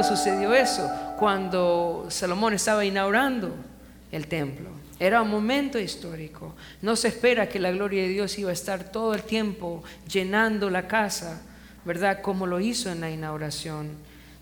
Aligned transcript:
¿Cuándo 0.00 0.16
sucedió 0.16 0.54
eso? 0.54 0.90
Cuando 1.18 2.06
Salomón 2.08 2.54
estaba 2.54 2.86
inaugurando 2.86 3.54
el 4.10 4.28
templo. 4.28 4.70
Era 4.98 5.20
un 5.20 5.28
momento 5.28 5.78
histórico. 5.78 6.54
No 6.80 6.96
se 6.96 7.08
espera 7.08 7.50
que 7.50 7.58
la 7.58 7.70
gloria 7.70 8.04
de 8.04 8.08
Dios 8.08 8.38
iba 8.38 8.48
a 8.48 8.54
estar 8.54 8.90
todo 8.90 9.12
el 9.12 9.24
tiempo 9.24 9.82
llenando 10.10 10.70
la 10.70 10.88
casa, 10.88 11.42
¿verdad? 11.84 12.22
Como 12.22 12.46
lo 12.46 12.60
hizo 12.60 12.90
en 12.90 13.02
la 13.02 13.10
inauguración. 13.10 13.90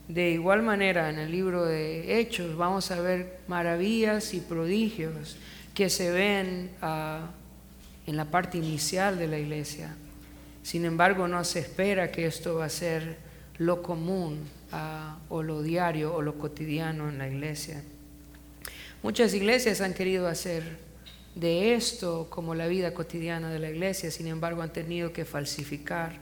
De 0.06 0.30
igual 0.30 0.62
manera, 0.62 1.10
en 1.10 1.18
el 1.18 1.32
libro 1.32 1.64
de 1.64 2.20
Hechos 2.20 2.56
vamos 2.56 2.92
a 2.92 3.00
ver 3.00 3.40
maravillas 3.48 4.34
y 4.34 4.40
prodigios 4.40 5.36
que 5.74 5.90
se 5.90 6.12
ven 6.12 6.70
ah, 6.82 7.30
en 8.06 8.16
la 8.16 8.26
parte 8.26 8.58
inicial 8.58 9.18
de 9.18 9.26
la 9.26 9.40
iglesia. 9.40 9.96
Sin 10.62 10.84
embargo, 10.84 11.26
no 11.26 11.42
se 11.42 11.58
espera 11.58 12.12
que 12.12 12.26
esto 12.26 12.54
va 12.54 12.66
a 12.66 12.68
ser 12.68 13.16
lo 13.58 13.82
común 13.82 14.56
o 15.28 15.42
lo 15.42 15.62
diario 15.62 16.14
o 16.14 16.22
lo 16.22 16.38
cotidiano 16.38 17.08
en 17.08 17.18
la 17.18 17.28
iglesia. 17.28 17.82
Muchas 19.02 19.32
iglesias 19.34 19.80
han 19.80 19.94
querido 19.94 20.26
hacer 20.28 20.78
de 21.34 21.74
esto 21.74 22.26
como 22.30 22.54
la 22.54 22.66
vida 22.66 22.92
cotidiana 22.92 23.50
de 23.50 23.60
la 23.60 23.70
iglesia, 23.70 24.10
sin 24.10 24.26
embargo 24.26 24.60
han 24.60 24.72
tenido 24.72 25.12
que 25.12 25.24
falsificar 25.24 26.12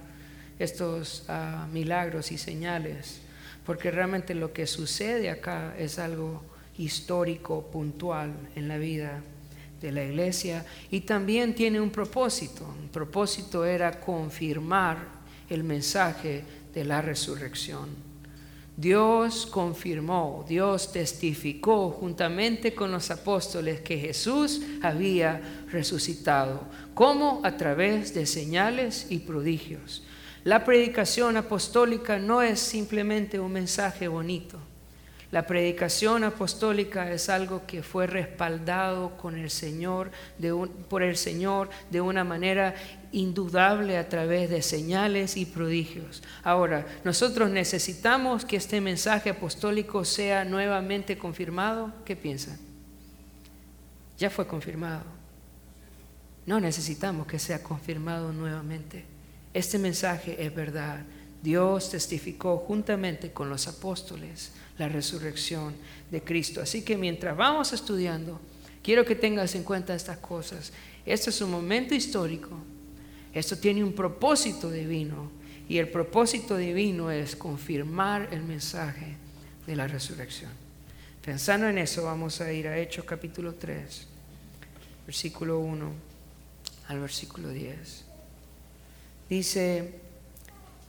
estos 0.59 1.25
ah, 1.29 1.67
milagros 1.73 2.33
y 2.33 2.39
señales, 2.39 3.21
porque 3.65 3.91
realmente 3.91 4.35
lo 4.35 4.53
que 4.53 4.67
sucede 4.67 5.31
acá 5.31 5.75
es 5.79 5.99
algo 5.99 6.43
histórico, 6.79 7.67
puntual 7.73 8.35
en 8.55 8.69
la 8.69 8.79
vida 8.79 9.23
de 9.81 9.93
la 9.93 10.05
iglesia 10.05 10.65
y 10.91 11.01
también 11.01 11.55
tiene 11.55 11.81
un 11.81 11.91
propósito. 11.91 12.75
El 12.83 12.91
propósito 12.91 13.65
era 13.65 14.01
confirmar 14.01 14.99
el 15.49 15.65
mensaje 15.65 16.45
de 16.75 16.85
la 16.85 17.01
resurrección. 17.01 18.06
Dios 18.77 19.47
confirmó, 19.47 20.45
Dios 20.47 20.93
testificó 20.93 21.91
juntamente 21.91 22.75
con 22.75 22.93
los 22.93 23.11
apóstoles 23.11 23.81
que 23.81 23.97
Jesús 23.97 24.61
había 24.83 25.41
resucitado. 25.71 26.61
¿Cómo? 26.93 27.41
A 27.43 27.57
través 27.57 28.13
de 28.13 28.27
señales 28.27 29.07
y 29.09 29.21
prodigios. 29.21 30.03
La 30.45 30.63
predicación 30.63 31.39
apostólica 31.39 32.19
no 32.19 32.43
es 32.43 32.61
simplemente 32.61 33.41
un 33.41 33.53
mensaje 33.53 34.09
bonito. 34.09 34.59
La 35.37 35.47
predicación 35.47 36.25
apostólica 36.25 37.13
es 37.13 37.29
algo 37.29 37.67
que 37.67 37.83
fue 37.83 38.07
respaldado 38.07 39.19
con 39.19 39.37
el 39.37 39.51
Señor 39.51 40.11
por 40.89 41.03
el 41.03 41.19
Señor 41.19 41.69
de 41.91 42.01
una 42.01 42.25
manera 42.25 42.75
indudable 43.13 43.99
a 43.99 44.09
través 44.09 44.49
de 44.49 44.63
señales 44.63 45.37
y 45.37 45.45
prodigios. 45.45 46.23
Ahora, 46.43 46.87
nosotros 47.05 47.51
necesitamos 47.51 48.47
que 48.47 48.57
este 48.57 48.81
mensaje 48.81 49.29
apostólico 49.29 50.07
sea 50.07 50.47
nuevamente 50.47 51.19
confirmado. 51.19 51.93
¿Qué 52.07 52.17
piensan? 52.17 52.57
Ya 54.17 54.31
fue 54.31 54.47
confirmado. 54.47 55.03
No 56.47 56.61
necesitamos 56.61 57.27
que 57.27 57.39
sea 57.39 57.63
confirmado 57.63 58.33
nuevamente. 58.33 59.05
Este 59.53 59.79
mensaje 59.79 60.43
es 60.43 60.55
verdad. 60.55 61.05
Dios 61.47 61.91
testificó 61.91 62.57
juntamente 62.59 63.31
con 63.31 63.49
los 63.49 63.69
apóstoles 63.69 64.51
la 64.79 64.89
resurrección 64.89 65.77
de 66.11 66.21
Cristo. 66.21 66.61
Así 66.61 66.83
que 66.83 66.97
mientras 66.97 67.37
vamos 67.37 67.73
estudiando, 67.73 68.41
quiero 68.83 69.05
que 69.05 69.15
tengas 69.15 69.55
en 69.55 69.63
cuenta 69.63 69.95
estas 69.95 70.19
cosas. 70.19 70.73
Este 71.07 71.31
es 71.31 71.41
un 71.41 71.53
momento 71.53 71.95
histórico. 71.95 72.51
Esto 73.33 73.57
tiene 73.57 73.85
un 73.85 73.93
propósito 73.93 74.73
divino. 74.73 75.31
Y 75.69 75.79
el 75.79 75.89
propósito 75.89 76.57
divino 76.57 77.13
es 77.13 77.37
confirmar 77.37 78.29
el 78.33 78.43
mensaje 78.43 79.15
de 79.69 79.77
la 79.77 79.87
resurrección. 79.87 80.51
Pensando 81.25 81.69
en 81.69 81.79
eso, 81.79 82.03
vamos 82.03 82.41
a 82.41 82.53
ir 82.53 82.67
a 82.67 82.77
Hechos 82.77 83.05
capítulo 83.05 83.55
3, 83.55 84.05
versículo 85.07 85.61
1 85.61 85.93
al 86.89 86.99
versículo 86.99 87.51
10. 87.51 88.05
Dice, 89.31 90.06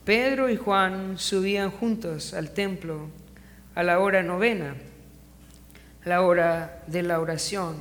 Pedro 0.08 0.48
y 0.48 0.56
Juan 0.56 1.18
subían 1.18 1.70
juntos 1.70 2.32
al 2.32 2.52
templo 2.52 3.10
a 3.74 3.82
la 3.82 3.98
hora 3.98 4.22
novena, 4.22 4.74
la 6.06 6.22
hora 6.22 6.82
de 6.86 7.02
la 7.02 7.20
oración. 7.20 7.76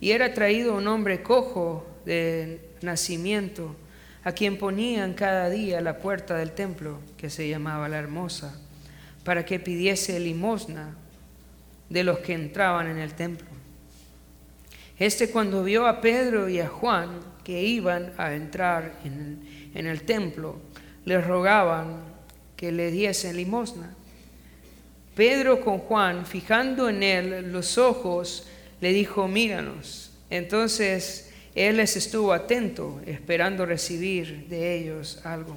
Y 0.00 0.10
era 0.10 0.34
traído 0.34 0.74
un 0.74 0.88
hombre 0.88 1.22
cojo 1.22 1.86
de 2.04 2.70
nacimiento, 2.82 3.76
a 4.24 4.32
quien 4.32 4.58
ponían 4.58 5.14
cada 5.14 5.48
día 5.48 5.80
la 5.80 5.98
puerta 5.98 6.36
del 6.36 6.50
templo, 6.50 6.98
que 7.16 7.30
se 7.30 7.48
llamaba 7.48 7.88
la 7.88 7.98
Hermosa, 7.98 8.60
para 9.22 9.44
que 9.44 9.60
pidiese 9.60 10.18
limosna 10.18 10.96
de 11.88 12.02
los 12.02 12.18
que 12.18 12.32
entraban 12.32 12.88
en 12.88 12.98
el 12.98 13.14
templo. 13.14 13.46
Este 14.98 15.30
cuando 15.30 15.62
vio 15.62 15.86
a 15.86 16.00
Pedro 16.00 16.48
y 16.48 16.58
a 16.58 16.66
Juan 16.66 17.20
que 17.44 17.62
iban 17.62 18.14
a 18.18 18.34
entrar 18.34 18.98
en, 19.04 19.70
en 19.74 19.86
el 19.86 20.02
templo, 20.02 20.65
les 21.06 21.26
rogaban 21.26 22.02
que 22.56 22.70
le 22.70 22.90
diesen 22.90 23.36
limosna. 23.36 23.94
Pedro 25.14 25.62
con 25.62 25.78
Juan, 25.78 26.26
fijando 26.26 26.90
en 26.90 27.02
él 27.02 27.52
los 27.52 27.78
ojos, 27.78 28.46
le 28.82 28.92
dijo, 28.92 29.26
míranos. 29.28 30.12
Entonces 30.28 31.32
él 31.54 31.78
les 31.78 31.96
estuvo 31.96 32.34
atento, 32.34 33.00
esperando 33.06 33.64
recibir 33.64 34.46
de 34.48 34.76
ellos 34.76 35.24
algo. 35.24 35.56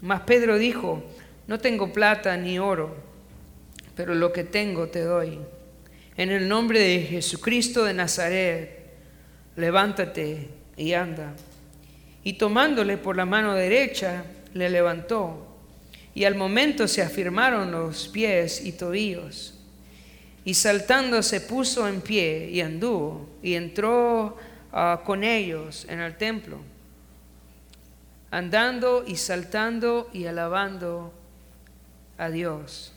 Mas 0.00 0.22
Pedro 0.22 0.56
dijo, 0.56 1.02
no 1.46 1.58
tengo 1.58 1.92
plata 1.92 2.36
ni 2.36 2.58
oro, 2.58 2.96
pero 3.94 4.14
lo 4.14 4.32
que 4.32 4.44
tengo 4.44 4.88
te 4.88 5.00
doy. 5.00 5.38
En 6.16 6.30
el 6.30 6.48
nombre 6.48 6.78
de 6.78 7.00
Jesucristo 7.02 7.84
de 7.84 7.92
Nazaret, 7.92 8.92
levántate 9.56 10.48
y 10.76 10.92
anda. 10.92 11.34
Y 12.22 12.34
tomándole 12.34 12.96
por 12.96 13.16
la 13.16 13.26
mano 13.26 13.54
derecha, 13.54 14.24
le 14.54 14.70
levantó 14.70 15.54
y 16.14 16.24
al 16.24 16.36
momento 16.36 16.86
se 16.86 17.02
afirmaron 17.02 17.72
los 17.72 18.08
pies 18.08 18.64
y 18.64 18.72
tobillos. 18.72 19.54
Y 20.44 20.54
saltando 20.54 21.22
se 21.22 21.40
puso 21.40 21.88
en 21.88 22.00
pie 22.00 22.50
y 22.50 22.60
anduvo 22.60 23.28
y 23.42 23.54
entró 23.54 24.36
ah, 24.72 25.02
con 25.04 25.24
ellos 25.24 25.86
en 25.88 26.00
el 26.00 26.16
templo, 26.16 26.60
andando 28.30 29.04
y 29.06 29.16
saltando 29.16 30.08
y 30.12 30.26
alabando 30.26 31.12
a 32.18 32.30
Dios. 32.30 32.92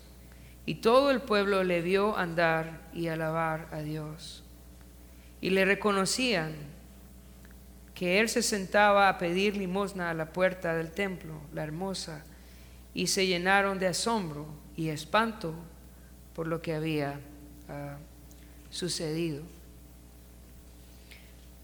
Y 0.66 0.76
todo 0.76 1.10
el 1.10 1.22
pueblo 1.22 1.64
le 1.64 1.82
vio 1.82 2.18
andar 2.18 2.82
y 2.94 3.08
alabar 3.08 3.68
a 3.72 3.80
Dios. 3.80 4.44
Y 5.40 5.52
le 5.52 5.64
reconocían 5.64 6.54
que 7.98 8.20
él 8.20 8.30
se 8.30 8.44
sentaba 8.44 9.10
a 9.10 9.18
pedir 9.18 9.58
limosna 9.58 10.12
a 10.12 10.14
la 10.14 10.28
puerta 10.28 10.76
del 10.76 10.92
templo, 10.92 11.34
la 11.52 11.64
hermosa 11.64 12.24
y 12.94 13.08
se 13.08 13.26
llenaron 13.26 13.80
de 13.80 13.88
asombro 13.88 14.46
y 14.76 14.90
espanto 14.90 15.56
por 16.36 16.46
lo 16.46 16.62
que 16.62 16.76
había 16.76 17.20
ah, 17.68 17.98
sucedido. 18.70 19.42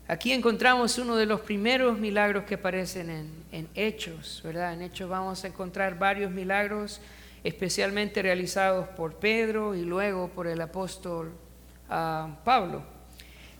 Aquí 0.08 0.32
encontramos 0.32 0.98
uno 0.98 1.18
de 1.18 1.28
los 1.28 1.42
primeros 1.42 2.00
milagros 2.00 2.46
que 2.46 2.56
aparecen 2.56 3.12
en, 3.52 3.70
Hechos, 3.76 4.42
¿verdad? 4.44 4.74
En 4.74 4.82
Hechos 4.82 5.08
vamos 5.08 5.44
a 5.44 5.48
encontrar 5.50 6.00
varios 6.00 6.32
milagros, 6.32 7.00
especialmente 7.44 8.24
realizados 8.24 8.88
por 8.88 9.18
Pedro 9.18 9.76
y 9.76 9.84
luego 9.84 10.30
por 10.30 10.48
el 10.48 10.62
apóstol 10.62 11.32
ah, 11.92 12.40
Pablo. 12.44 12.93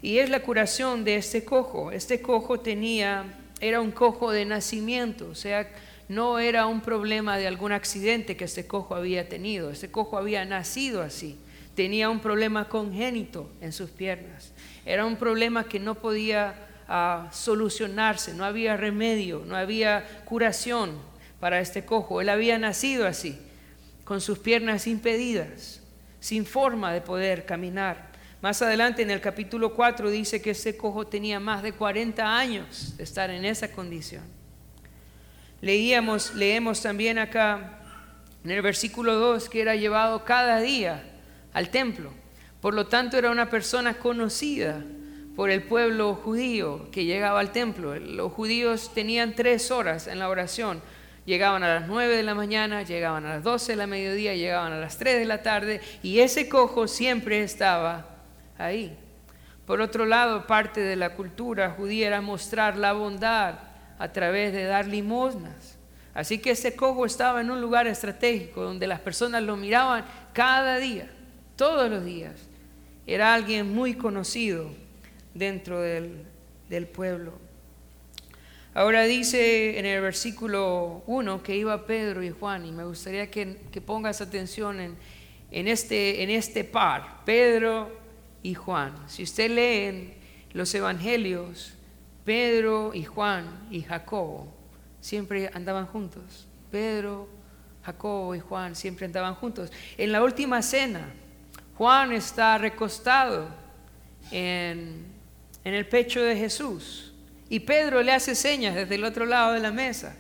Y 0.04 0.18
es 0.18 0.30
la 0.30 0.42
curación 0.42 1.06
de 1.06 1.16
este 1.16 1.46
cojo. 1.46 1.90
Este 1.90 2.22
cojo 2.22 2.60
tenía, 2.60 3.24
era 3.62 3.80
un 3.80 3.92
cojo 3.92 4.32
de 4.32 4.44
nacimiento, 4.44 5.30
o 5.30 5.36
sea, 5.36 5.72
no 6.10 6.40
era 6.40 6.68
un 6.68 6.82
problema 6.82 7.38
de 7.38 7.48
algún 7.48 7.72
accidente 7.72 8.36
que 8.36 8.44
este 8.44 8.68
cojo 8.68 8.96
había 8.96 9.30
tenido, 9.30 9.72
este 9.72 9.90
cojo 9.90 10.18
había 10.18 10.44
nacido 10.44 11.02
así, 11.02 11.38
tenía 11.74 12.10
un 12.10 12.20
problema 12.20 12.68
congénito 12.68 13.50
en 13.62 13.72
sus 13.72 13.92
piernas, 13.92 14.52
era 14.86 15.06
un 15.06 15.16
problema 15.16 15.64
que 15.70 15.80
no 15.80 15.96
podía 15.96 16.68
ah, 16.90 17.30
solucionarse, 17.32 18.34
no 18.34 18.44
había 18.44 18.76
remedio, 18.76 19.44
no 19.46 19.56
había 19.56 20.06
curación 20.26 20.98
para 21.40 21.62
este 21.62 21.86
cojo, 21.86 22.20
él 22.20 22.28
había 22.28 22.60
nacido 22.60 23.08
así, 23.08 23.40
con 24.04 24.20
sus 24.20 24.38
piernas 24.38 24.86
impedidas, 24.86 25.80
sin 26.20 26.46
forma 26.46 26.92
de 26.92 27.00
poder 27.00 27.46
caminar. 27.46 28.13
Más 28.44 28.62
adelante 28.62 29.02
en 29.02 29.10
el 29.10 29.22
capítulo 29.22 29.74
4 29.74 30.12
dice 30.12 30.42
que 30.42 30.50
ese 30.50 30.76
cojo 30.76 31.08
tenía 31.08 31.40
más 31.40 31.64
de 31.64 31.72
40 31.72 32.38
años 32.38 32.94
de 32.98 33.04
estar 33.06 33.30
en 33.30 33.46
esa 33.46 33.72
condición. 33.72 34.24
Leíamos, 35.62 36.36
leemos 36.36 36.82
también 36.82 37.20
acá 37.20 37.80
en 38.44 38.52
el 38.52 38.62
versículo 38.62 39.16
2 39.16 39.48
que 39.48 39.62
era 39.62 39.78
llevado 39.78 40.26
cada 40.26 40.60
día 40.60 41.06
al 41.54 41.70
templo. 41.70 42.12
Por 42.60 42.74
lo 42.74 42.88
tanto, 42.88 43.18
era 43.18 43.32
una 43.32 43.50
persona 43.50 43.94
conocida 43.94 44.84
por 45.38 45.50
el 45.50 45.64
pueblo 45.64 46.14
judío 46.14 46.92
que 46.92 47.06
llegaba 47.06 47.40
al 47.40 47.54
templo. 47.54 47.98
Los 47.98 48.34
judíos 48.34 48.92
tenían 48.94 49.36
tres 49.38 49.72
horas 49.72 50.08
en 50.08 50.20
la 50.20 50.28
oración. 50.28 50.82
Llegaban 51.26 51.64
a 51.64 51.76
las 51.76 51.88
9 51.88 52.18
de 52.18 52.24
la 52.24 52.36
mañana, 52.36 52.84
llegaban 52.84 53.26
a 53.26 53.36
las 53.36 53.44
12 53.46 53.72
de 53.72 53.76
la 53.78 53.88
mediodía, 53.88 54.36
llegaban 54.36 54.74
a 54.74 54.80
las 54.80 54.98
3 54.98 55.18
de 55.20 55.26
la 55.26 55.42
tarde 55.44 55.80
y 56.02 56.20
ese 56.20 56.50
cojo 56.50 56.90
siempre 56.90 57.42
estaba 57.42 58.13
ahí. 58.58 58.98
Por 59.66 59.82
otro 59.82 60.06
lado, 60.06 60.46
parte 60.46 60.82
de 60.82 60.96
la 60.96 61.16
cultura 61.16 61.72
judía 61.72 62.08
era 62.08 62.22
mostrar 62.22 62.78
la 62.78 62.94
bondad 62.94 63.56
a 63.98 64.12
través 64.12 64.52
de 64.54 64.66
dar 64.66 64.88
limosnas. 64.88 65.78
Así 66.14 66.40
que 66.40 66.52
ese 66.52 66.76
cojo 66.76 67.06
estaba 67.06 67.42
en 67.42 67.50
un 67.50 67.62
lugar 67.62 67.88
estratégico 67.88 68.62
donde 68.64 68.88
las 68.88 69.00
personas 69.00 69.42
lo 69.42 69.56
miraban 69.56 70.06
cada 70.34 70.78
día, 70.78 71.10
todos 71.56 71.90
los 71.90 72.04
días. 72.04 72.34
Era 73.08 73.34
alguien 73.34 73.74
muy 73.74 73.96
conocido 73.96 74.70
dentro 75.34 75.82
del, 75.82 76.24
del 76.70 76.88
pueblo. 76.88 77.34
Ahora 78.76 79.04
dice 79.04 79.78
en 79.78 79.86
el 79.86 80.02
versículo 80.02 81.04
1 81.06 81.44
que 81.44 81.56
iba 81.56 81.86
Pedro 81.86 82.24
y 82.24 82.32
Juan, 82.32 82.66
y 82.66 82.72
me 82.72 82.84
gustaría 82.84 83.30
que, 83.30 83.46
pongas 83.86 84.20
atención 84.20 84.80
en, 84.80 84.96
en, 85.52 85.68
este, 85.68 86.24
en 86.24 86.32
este 86.32 86.64
par, 86.64 87.24
Pedro 87.24 88.03
y 88.44 88.54
Juan. 88.54 88.94
Si 89.08 89.24
usted 89.24 89.50
lee 89.50 90.14
los 90.54 90.74
evangelios, 90.76 91.74
Pedro 92.24 92.94
y 92.94 93.04
Juan 93.04 93.68
y 93.72 93.82
Jacobo 93.82 94.48
siempre 95.02 95.50
andaban 95.54 95.88
juntos. 95.88 96.48
Pedro, 96.70 97.28
Jacobo 97.84 98.36
y 98.36 98.40
Juan 98.40 98.76
siempre 98.76 99.06
andaban 99.06 99.36
juntos. 99.36 99.72
En 99.98 100.12
la 100.12 100.24
última 100.24 100.62
cena, 100.62 101.10
Juan 101.78 102.12
está 102.12 102.58
recostado 102.58 103.48
en, 104.32 105.06
en 105.64 105.74
el 105.74 105.88
pecho 105.88 106.22
de 106.22 106.36
Jesús 106.36 107.14
y 107.50 107.60
Pedro 107.60 108.02
le 108.02 108.12
hace 108.12 108.36
señas 108.36 108.76
desde 108.76 108.96
el 108.96 109.04
otro 109.04 109.26
lado 109.26 109.54
de 109.54 109.60
la 109.60 109.72
mesa 109.72 110.16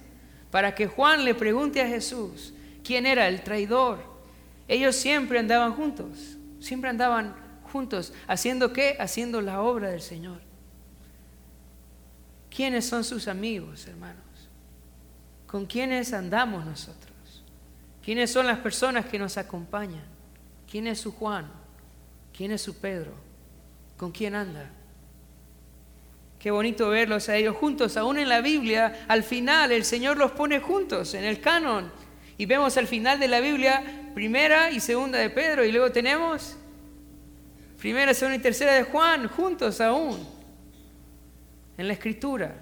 para 0.51 0.75
que 0.75 0.87
Juan 0.87 1.25
le 1.25 1.35
pregunte 1.35 1.81
a 1.81 1.87
Jesús 1.87 2.53
quién 2.83 3.05
era 3.05 3.27
el 3.27 3.41
traidor. 3.41 4.03
Ellos 4.67 4.95
siempre 4.95 5.39
andaban 5.39 5.73
juntos, 5.73 6.37
siempre 6.59 6.89
andaban 6.89 7.42
juntos, 7.73 8.13
haciendo 8.27 8.71
qué? 8.71 8.95
Haciendo 8.99 9.41
la 9.41 9.63
obra 9.63 9.89
del 9.89 10.01
Señor. 10.01 10.39
¿Quiénes 12.55 12.85
son 12.85 13.03
sus 13.03 13.27
amigos, 13.27 13.87
hermanos? 13.87 14.23
¿Con 15.47 15.65
quiénes 15.65 16.13
andamos 16.13 16.63
nosotros? 16.65 17.43
¿Quiénes 18.05 18.31
son 18.31 18.45
las 18.45 18.59
personas 18.59 19.07
que 19.07 19.17
nos 19.17 19.37
acompañan? 19.37 20.03
¿Quién 20.69 20.85
es 20.85 20.99
su 20.99 21.13
Juan? 21.13 21.51
¿Quién 22.31 22.51
es 22.51 22.61
su 22.61 22.77
Pedro? 22.79 23.13
¿Con 23.97 24.11
quién 24.11 24.35
anda? 24.35 24.69
Qué 26.37 26.51
bonito 26.51 26.89
verlos 26.89 27.27
a 27.27 27.35
ellos 27.37 27.55
juntos. 27.55 27.97
Aún 27.97 28.19
en 28.19 28.29
la 28.29 28.41
Biblia, 28.41 29.05
al 29.07 29.23
final 29.23 29.71
el 29.71 29.83
Señor 29.83 30.17
los 30.17 30.31
pone 30.33 30.59
juntos 30.59 31.15
en 31.15 31.23
el 31.23 31.41
canon. 31.41 31.91
Y 32.37 32.45
vemos 32.45 32.77
al 32.77 32.85
final 32.85 33.19
de 33.19 33.29
la 33.29 33.39
Biblia 33.39 34.11
primera 34.13 34.69
y 34.69 34.79
segunda 34.79 35.17
de 35.17 35.31
Pedro. 35.31 35.65
Y 35.65 35.71
luego 35.71 35.91
tenemos 35.91 36.57
primera, 37.83 38.13
segunda 38.13 38.37
y 38.37 38.39
tercera 38.39 38.75
de 38.75 38.83
Juan 38.83 39.27
juntos 39.27 39.81
aún. 39.81 40.25
En 41.77 41.85
la 41.85 41.91
escritura. 41.91 42.55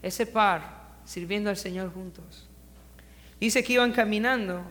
Ese 0.00 0.24
par 0.24 1.00
sirviendo 1.04 1.50
al 1.50 1.56
Señor 1.56 1.92
juntos. 1.92 2.48
Dice 3.40 3.64
que 3.64 3.72
iban 3.72 3.90
caminando. 3.90 4.62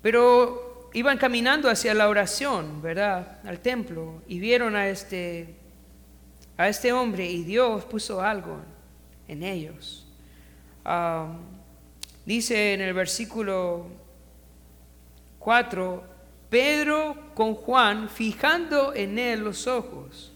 Pero 0.00 0.88
iban 0.94 1.18
caminando 1.18 1.68
hacia 1.68 1.92
la 1.92 2.08
oración, 2.08 2.80
¿verdad? 2.80 3.40
Al 3.44 3.60
templo. 3.60 4.22
Y 4.26 4.38
vieron 4.38 4.74
a 4.74 4.88
este 4.88 5.54
a 6.56 6.66
este 6.66 6.94
hombre 6.94 7.26
y 7.26 7.44
Dios 7.44 7.84
puso 7.84 8.22
algo 8.22 8.56
en 9.28 9.42
ellos. 9.42 10.08
dice 12.24 12.72
en 12.72 12.80
el 12.80 12.94
versículo 12.94 13.86
4, 15.40 16.13
Pedro 16.54 17.16
con 17.34 17.56
Juan, 17.56 18.08
fijando 18.08 18.94
en 18.94 19.18
él 19.18 19.40
los 19.40 19.66
ojos, 19.66 20.30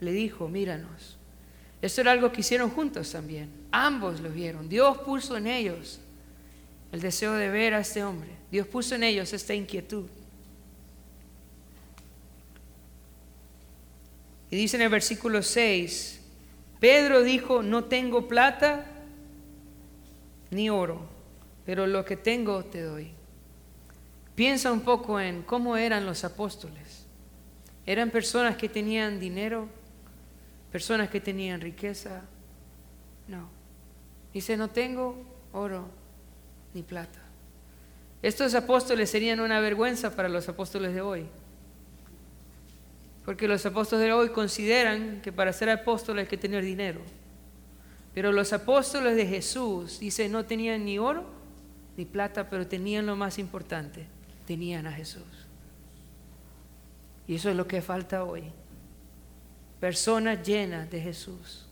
le 0.00 0.12
dijo, 0.12 0.48
míranos. 0.48 1.16
Esto 1.80 2.02
era 2.02 2.12
algo 2.12 2.30
que 2.30 2.42
hicieron 2.42 2.68
juntos 2.68 3.10
también. 3.10 3.48
Ambos 3.70 4.20
lo 4.20 4.28
vieron. 4.28 4.68
Dios 4.68 4.98
puso 4.98 5.38
en 5.38 5.46
ellos 5.46 5.98
el 6.92 7.00
deseo 7.00 7.32
de 7.32 7.48
ver 7.48 7.72
a 7.72 7.78
este 7.78 8.04
hombre. 8.04 8.28
Dios 8.50 8.66
puso 8.66 8.96
en 8.96 9.02
ellos 9.02 9.32
esta 9.32 9.54
inquietud. 9.54 10.04
Y 14.50 14.56
dice 14.56 14.76
en 14.76 14.82
el 14.82 14.90
versículo 14.90 15.42
6, 15.42 16.20
Pedro 16.80 17.22
dijo, 17.22 17.62
no 17.62 17.84
tengo 17.84 18.28
plata 18.28 18.84
ni 20.50 20.68
oro, 20.68 21.00
pero 21.64 21.86
lo 21.86 22.04
que 22.04 22.18
tengo 22.18 22.62
te 22.66 22.82
doy. 22.82 23.23
Piensa 24.34 24.72
un 24.72 24.80
poco 24.80 25.20
en 25.20 25.42
cómo 25.42 25.76
eran 25.76 26.06
los 26.06 26.24
apóstoles. 26.24 27.06
Eran 27.86 28.10
personas 28.10 28.56
que 28.56 28.68
tenían 28.68 29.20
dinero, 29.20 29.68
personas 30.72 31.08
que 31.08 31.20
tenían 31.20 31.60
riqueza. 31.60 32.22
No. 33.28 33.48
Dice, 34.32 34.56
no 34.56 34.70
tengo 34.70 35.22
oro 35.52 35.86
ni 36.72 36.82
plata. 36.82 37.20
Estos 38.22 38.54
apóstoles 38.54 39.10
serían 39.10 39.38
una 39.40 39.60
vergüenza 39.60 40.16
para 40.16 40.28
los 40.28 40.48
apóstoles 40.48 40.94
de 40.94 41.00
hoy. 41.00 41.26
Porque 43.24 43.46
los 43.46 43.64
apóstoles 43.64 44.06
de 44.06 44.12
hoy 44.12 44.30
consideran 44.30 45.20
que 45.22 45.30
para 45.30 45.52
ser 45.52 45.70
apóstoles 45.70 46.24
hay 46.24 46.28
que 46.28 46.36
tener 46.36 46.64
dinero. 46.64 47.00
Pero 48.14 48.32
los 48.32 48.52
apóstoles 48.52 49.16
de 49.16 49.26
Jesús, 49.26 50.00
dice, 50.00 50.28
no 50.28 50.44
tenían 50.44 50.84
ni 50.84 50.98
oro 50.98 51.24
ni 51.96 52.04
plata, 52.04 52.48
pero 52.48 52.66
tenían 52.66 53.06
lo 53.06 53.14
más 53.14 53.38
importante, 53.38 54.06
tenían 54.46 54.86
a 54.86 54.92
Jesús. 54.92 55.22
Y 57.26 57.36
eso 57.36 57.50
es 57.50 57.56
lo 57.56 57.66
que 57.66 57.82
falta 57.82 58.24
hoy. 58.24 58.44
Personas 59.80 60.46
llenas 60.46 60.90
de 60.90 61.00
Jesús. 61.00 61.66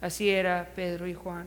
Así 0.00 0.30
era 0.30 0.72
Pedro 0.74 1.06
y 1.06 1.14
Juan. 1.14 1.46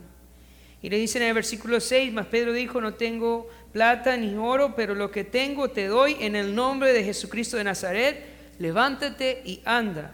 Y 0.82 0.90
le 0.90 0.98
dicen 0.98 1.22
en 1.22 1.28
el 1.28 1.34
versículo 1.34 1.80
6, 1.80 2.12
más 2.12 2.26
Pedro 2.26 2.52
dijo, 2.52 2.80
no 2.80 2.94
tengo 2.94 3.48
plata 3.72 4.16
ni 4.16 4.36
oro, 4.36 4.74
pero 4.76 4.94
lo 4.94 5.10
que 5.10 5.24
tengo 5.24 5.70
te 5.70 5.86
doy 5.86 6.16
en 6.20 6.36
el 6.36 6.54
nombre 6.54 6.92
de 6.92 7.02
Jesucristo 7.02 7.56
de 7.56 7.64
Nazaret 7.64 8.34
levántate 8.58 9.42
y 9.44 9.60
anda. 9.64 10.12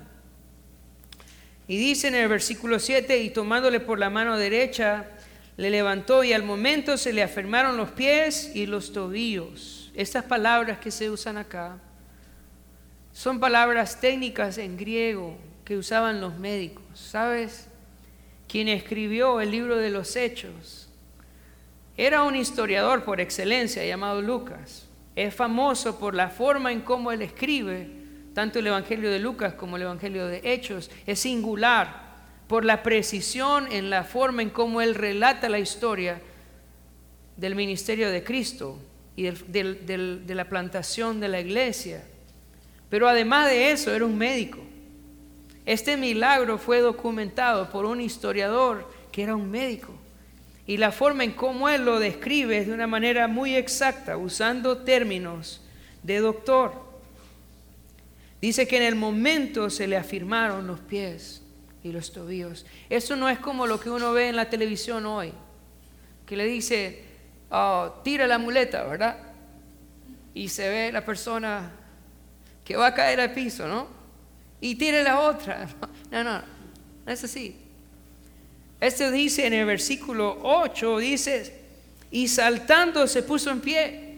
Y 1.67 1.77
dice 1.77 2.09
en 2.09 2.15
el 2.15 2.29
versículo 2.29 2.79
7, 2.79 3.19
y 3.19 3.31
tomándole 3.31 3.81
por 3.81 3.99
la 3.99 4.11
mano 4.11 4.37
derecha, 4.37 5.07
le 5.57 5.71
levantó 5.71 6.25
y 6.25 6.33
al 6.33 6.43
momento 6.43 6.97
se 6.97 7.13
le 7.13 7.23
afirmaron 7.23 7.77
los 7.77 7.91
pies 7.91 8.53
y 8.55 8.67
los 8.67 8.93
tobillos. 8.93 9.80
Estas 9.95 10.25
palabras 10.25 10.79
que 10.79 10.91
se 10.91 11.11
usan 11.11 11.37
acá 11.37 11.79
son 13.13 13.41
palabras 13.41 14.01
técnicas 14.01 14.59
en 14.59 14.77
griego 14.77 15.37
que 15.65 15.77
usaban 15.77 16.21
los 16.21 16.39
médicos. 16.39 16.85
¿Sabes? 16.95 17.67
Quien 18.49 18.69
escribió 18.69 19.41
el 19.41 19.51
libro 19.51 19.77
de 19.77 19.91
los 19.91 20.17
Hechos 20.17 20.89
era 21.97 22.23
un 22.23 22.37
historiador 22.37 23.05
por 23.05 23.21
excelencia 23.21 23.85
llamado 23.85 24.23
Lucas. 24.23 24.87
Es 25.17 25.35
famoso 25.35 25.99
por 25.99 26.15
la 26.15 26.31
forma 26.31 26.73
en 26.73 26.81
cómo 26.81 27.13
él 27.13 27.23
escribe 27.23 28.01
tanto 28.35 28.59
el 28.59 28.67
Evangelio 28.69 29.11
de 29.11 29.19
Lucas 29.19 29.55
como 29.55 29.77
el 29.77 29.83
Evangelio 29.83 30.27
de 30.27 30.41
Hechos, 30.45 30.91
es 31.07 31.21
singular 31.21 32.11
por 32.47 32.65
la 32.65 32.83
precisión 32.83 33.71
en 33.71 33.91
la 33.91 34.05
forma 34.05 34.43
en 34.43 34.51
cómo 34.51 34.81
él 34.81 34.95
relata 34.95 35.49
la 35.49 35.59
historia 35.59 36.21
del 37.37 37.55
ministerio 37.55 38.11
de 38.11 38.25
Cristo 38.25 38.79
de 39.23 40.35
la 40.35 40.49
plantación 40.49 41.21
de 41.21 41.29
la 41.29 41.41
iglesia. 41.41 42.05
Pero 42.89 43.09
además 43.09 43.49
de 43.49 43.71
eso, 43.71 43.95
era 43.95 44.05
un 44.05 44.19
médico. 44.19 44.59
Este 45.67 45.97
milagro 45.97 46.59
fue 46.59 46.81
documentado 46.81 47.71
por 47.71 47.85
un 47.85 48.01
historiador 48.01 48.91
que 49.13 49.23
era 49.23 49.37
un 49.37 49.51
médico. 49.51 49.93
Y 50.67 50.77
la 50.77 50.93
forma 50.93 51.25
en 51.25 51.33
cómo 51.33 51.69
él 51.69 51.85
lo 51.85 51.99
describe 51.99 52.59
es 52.59 52.67
de 52.67 52.73
una 52.73 52.87
manera 52.87 53.29
muy 53.29 53.57
exacta, 53.57 54.17
usando 54.17 54.79
términos 54.79 55.61
de 56.03 56.19
doctor. 56.19 56.73
Dice 58.41 58.67
que 58.67 58.77
en 58.79 58.85
el 58.85 58.95
momento 58.95 59.69
se 59.69 59.87
le 59.87 59.97
afirmaron 59.97 60.67
los 60.67 60.81
pies 60.81 61.43
y 61.83 61.93
los 61.93 62.13
tobillos. 62.13 62.65
Eso 62.89 63.17
no 63.17 63.29
es 63.29 63.39
como 63.39 63.67
lo 63.67 63.81
que 63.81 63.91
uno 63.91 64.13
ve 64.13 64.29
en 64.29 64.37
la 64.37 64.49
televisión 64.49 65.07
hoy, 65.07 65.33
que 66.25 66.37
le 66.37 66.47
dice, 66.47 67.05
oh, 67.51 68.01
tira 68.03 68.27
la 68.27 68.39
muleta, 68.39 68.85
¿verdad? 68.85 69.17
Y 70.35 70.49
se 70.49 70.69
ve 70.69 70.93
la 70.93 71.05
persona 71.05 71.71
que 72.65 72.77
va 72.77 72.89
a 72.89 72.95
caer 72.95 73.21
al 73.21 73.33
piso, 73.33 73.67
¿no? 73.67 73.89
Y 74.61 74.75
tire 74.75 75.03
la 75.03 75.21
otra. 75.21 75.69
No, 76.11 76.25
no, 76.25 76.43
no 77.07 77.13
es 77.13 77.23
así. 77.23 77.57
Esto 78.81 79.13
dice 79.13 79.47
en 79.47 79.53
el 79.53 79.65
versículo 79.65 80.41
8, 80.43 80.99
dice, 80.99 81.61
y 82.11 82.27
saltando 82.27 83.07
se 83.07 83.23
puso 83.23 83.53
en 83.53 83.61
pie 83.61 84.11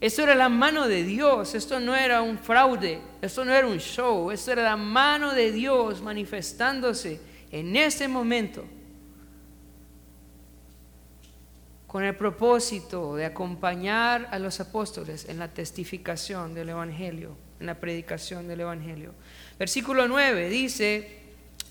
esto 0.00 0.22
era 0.22 0.34
la 0.34 0.48
mano 0.48 0.88
de 0.88 1.04
Dios, 1.04 1.54
esto 1.54 1.80
no 1.80 1.94
era 1.94 2.20
un 2.20 2.38
fraude, 2.38 3.00
esto 3.22 3.44
no 3.44 3.52
era 3.52 3.66
un 3.66 3.78
show, 3.78 4.30
esto 4.30 4.52
era 4.52 4.62
la 4.62 4.76
mano 4.76 5.32
de 5.32 5.52
Dios 5.52 6.02
manifestándose 6.02 7.18
en 7.50 7.74
ese 7.76 8.06
momento 8.06 8.64
con 11.96 12.04
el 12.04 12.14
propósito 12.14 13.16
de 13.16 13.24
acompañar 13.24 14.28
a 14.30 14.38
los 14.38 14.60
apóstoles 14.60 15.30
en 15.30 15.38
la 15.38 15.48
testificación 15.48 16.52
del 16.52 16.68
Evangelio, 16.68 17.38
en 17.58 17.64
la 17.64 17.80
predicación 17.80 18.46
del 18.46 18.60
Evangelio. 18.60 19.14
Versículo 19.58 20.06
9 20.06 20.50
dice, 20.50 21.20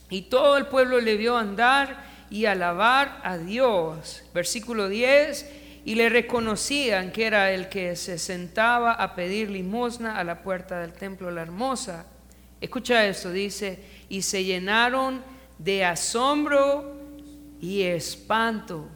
y 0.10 0.24
todo 0.24 0.58
el 0.58 0.66
pueblo 0.66 1.00
le 1.00 1.16
vio 1.16 1.38
andar 1.38 2.04
y 2.32 2.46
alabar 2.46 3.22
a 3.24 3.38
Dios. 3.38 4.24
Versículo 4.34 4.90
10, 4.90 5.48
y 5.86 5.94
le 5.94 6.10
reconocían 6.10 7.12
que 7.12 7.28
era 7.28 7.52
el 7.52 7.70
que 7.70 7.96
se 7.96 8.18
sentaba 8.18 8.94
a 8.94 9.14
pedir 9.14 9.52
limosna 9.52 10.18
a 10.18 10.24
la 10.24 10.42
puerta 10.42 10.80
del 10.80 10.94
templo 10.94 11.30
la 11.30 11.44
hermosa. 11.44 12.08
Escucha 12.60 13.06
esto, 13.06 13.32
dice, 13.32 13.80
y 14.10 14.24
se 14.24 14.44
llenaron 14.44 15.22
de 15.60 15.86
asombro 15.86 16.96
y 17.62 17.84
espanto 17.84 18.90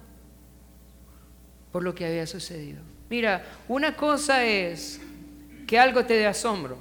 por 1.71 1.83
lo 1.83 1.93
que 1.93 2.05
había 2.05 2.27
sucedido. 2.27 2.81
Mira, 3.09 3.43
una 3.67 3.95
cosa 3.95 4.45
es 4.45 4.99
que 5.67 5.79
algo 5.79 6.05
te 6.05 6.15
dé 6.15 6.27
asombro 6.27 6.77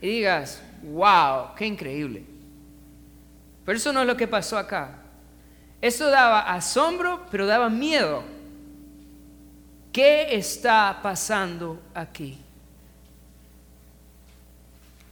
y 0.00 0.08
digas, 0.08 0.62
wow, 0.82 1.54
qué 1.56 1.66
increíble. 1.66 2.24
Pero 3.64 3.78
eso 3.78 3.92
no 3.92 4.00
es 4.00 4.06
lo 4.06 4.16
que 4.16 4.26
pasó 4.26 4.58
acá. 4.58 4.98
Eso 5.80 6.10
daba 6.10 6.40
asombro, 6.52 7.26
pero 7.30 7.46
daba 7.46 7.68
miedo. 7.68 8.22
¿Qué 9.92 10.34
está 10.34 11.00
pasando 11.02 11.80
aquí? 11.94 12.38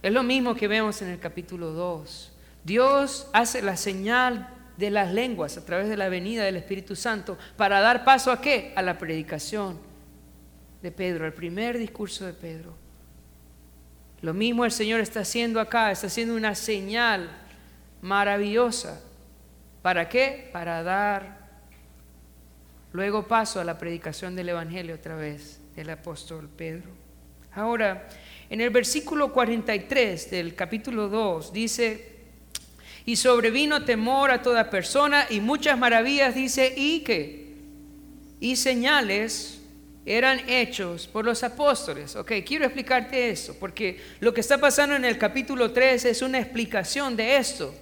Es 0.01 0.13
lo 0.13 0.23
mismo 0.23 0.55
que 0.55 0.67
vemos 0.67 1.01
en 1.01 1.09
el 1.09 1.19
capítulo 1.19 1.71
2. 1.71 2.31
Dios 2.63 3.27
hace 3.33 3.61
la 3.61 3.75
señal 3.75 4.47
de 4.79 4.89
las 4.89 5.13
lenguas 5.13 5.57
a 5.57 5.65
través 5.65 5.89
de 5.89 5.97
la 5.97 6.07
venida 6.07 6.45
del 6.45 6.55
Espíritu 6.55 6.95
Santo 6.95 7.37
para 7.57 7.81
dar 7.81 8.05
paso 8.05 8.31
a 8.31 8.39
qué? 8.39 8.71
A 8.77 8.81
la 8.81 8.97
predicación 8.97 9.77
de 10.81 10.89
Pedro, 10.89 11.25
el 11.25 11.33
primer 11.33 11.77
discurso 11.77 12.25
de 12.25 12.31
Pedro. 12.33 12.73
Lo 14.21 14.33
mismo 14.33 14.63
el 14.63 14.71
Señor 14.71 15.01
está 15.01 15.19
haciendo 15.19 15.59
acá, 15.59 15.91
está 15.91 16.07
haciendo 16.07 16.33
una 16.33 16.55
señal 16.55 17.29
maravillosa. 18.01 19.01
¿Para 19.81 20.07
qué? 20.07 20.49
Para 20.53 20.81
dar 20.81 21.39
luego 22.93 23.27
paso 23.27 23.59
a 23.59 23.65
la 23.65 23.77
predicación 23.77 24.33
del 24.33 24.49
Evangelio 24.49 24.95
otra 24.95 25.17
vez 25.17 25.59
del 25.75 25.89
apóstol 25.89 26.47
Pedro. 26.47 26.89
Ahora, 27.53 28.07
en 28.49 28.61
el 28.61 28.69
versículo 28.69 29.33
43 29.33 30.31
del 30.31 30.55
capítulo 30.55 31.09
2 31.09 31.51
dice, 31.51 32.18
y 33.05 33.15
sobrevino 33.15 33.85
temor 33.85 34.31
a 34.31 34.41
toda 34.41 34.69
persona 34.69 35.25
y 35.29 35.39
muchas 35.39 35.77
maravillas, 35.77 36.35
dice, 36.35 36.73
y 36.75 37.01
que, 37.01 37.55
y 38.39 38.55
señales 38.55 39.59
eran 40.05 40.41
hechos 40.49 41.07
por 41.07 41.25
los 41.25 41.43
apóstoles. 41.43 42.15
Ok, 42.15 42.31
quiero 42.45 42.65
explicarte 42.65 43.29
eso, 43.29 43.55
porque 43.59 43.99
lo 44.19 44.33
que 44.33 44.41
está 44.41 44.57
pasando 44.57 44.95
en 44.95 45.05
el 45.05 45.17
capítulo 45.17 45.71
3 45.71 46.05
es 46.05 46.21
una 46.21 46.39
explicación 46.39 47.15
de 47.15 47.37
esto 47.37 47.73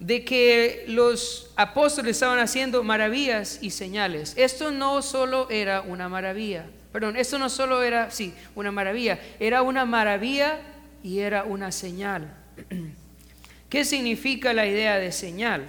de 0.00 0.24
que 0.24 0.84
los 0.88 1.52
apóstoles 1.56 2.16
estaban 2.16 2.38
haciendo 2.38 2.82
maravillas 2.82 3.58
y 3.62 3.70
señales. 3.70 4.34
Esto 4.36 4.70
no 4.70 5.02
solo 5.02 5.48
era 5.50 5.82
una 5.82 6.08
maravilla, 6.08 6.66
perdón, 6.92 7.16
esto 7.16 7.38
no 7.38 7.48
solo 7.48 7.82
era, 7.82 8.10
sí, 8.10 8.34
una 8.54 8.72
maravilla, 8.72 9.18
era 9.38 9.62
una 9.62 9.84
maravilla 9.84 10.58
y 11.02 11.20
era 11.20 11.44
una 11.44 11.70
señal. 11.70 12.34
¿Qué 13.68 13.84
significa 13.84 14.52
la 14.52 14.66
idea 14.66 14.98
de 14.98 15.12
señal? 15.12 15.66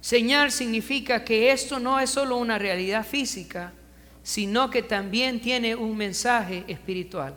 Señal 0.00 0.52
significa 0.52 1.24
que 1.24 1.50
esto 1.50 1.80
no 1.80 1.98
es 1.98 2.10
solo 2.10 2.36
una 2.36 2.58
realidad 2.58 3.04
física, 3.04 3.72
sino 4.22 4.70
que 4.70 4.82
también 4.82 5.40
tiene 5.40 5.74
un 5.74 5.96
mensaje 5.96 6.64
espiritual. 6.68 7.34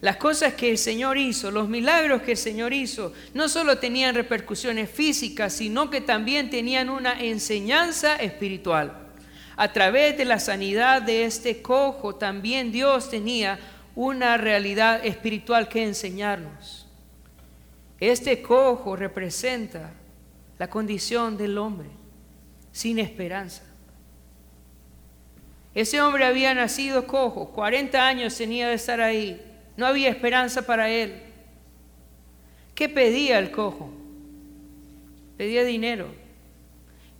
Las 0.00 0.16
cosas 0.16 0.54
que 0.54 0.70
el 0.70 0.78
Señor 0.78 1.18
hizo, 1.18 1.50
los 1.50 1.68
milagros 1.68 2.22
que 2.22 2.32
el 2.32 2.36
Señor 2.36 2.72
hizo, 2.72 3.12
no 3.34 3.48
solo 3.48 3.78
tenían 3.78 4.14
repercusiones 4.14 4.90
físicas, 4.90 5.54
sino 5.54 5.90
que 5.90 6.00
también 6.00 6.50
tenían 6.50 6.90
una 6.90 7.20
enseñanza 7.20 8.16
espiritual. 8.16 8.92
A 9.56 9.72
través 9.72 10.16
de 10.18 10.26
la 10.26 10.38
sanidad 10.38 11.02
de 11.02 11.24
este 11.24 11.62
cojo, 11.62 12.14
también 12.14 12.72
Dios 12.72 13.10
tenía 13.10 13.58
una 13.94 14.36
realidad 14.36 15.04
espiritual 15.04 15.68
que 15.68 15.82
enseñarnos. 15.82 16.85
Este 17.98 18.42
cojo 18.42 18.96
representa 18.96 19.92
la 20.58 20.68
condición 20.68 21.36
del 21.36 21.56
hombre 21.58 21.88
sin 22.72 22.98
esperanza. 22.98 23.62
Ese 25.74 26.00
hombre 26.00 26.24
había 26.24 26.54
nacido 26.54 27.06
cojo, 27.06 27.50
40 27.52 28.06
años 28.06 28.36
tenía 28.36 28.68
de 28.68 28.74
estar 28.74 29.00
ahí 29.00 29.46
no 29.76 29.86
había 29.86 30.08
esperanza 30.08 30.62
para 30.62 30.88
él. 30.88 31.22
¿Qué 32.74 32.88
pedía 32.88 33.38
el 33.38 33.50
cojo? 33.50 33.90
Pedía 35.36 35.64
dinero. 35.64 36.08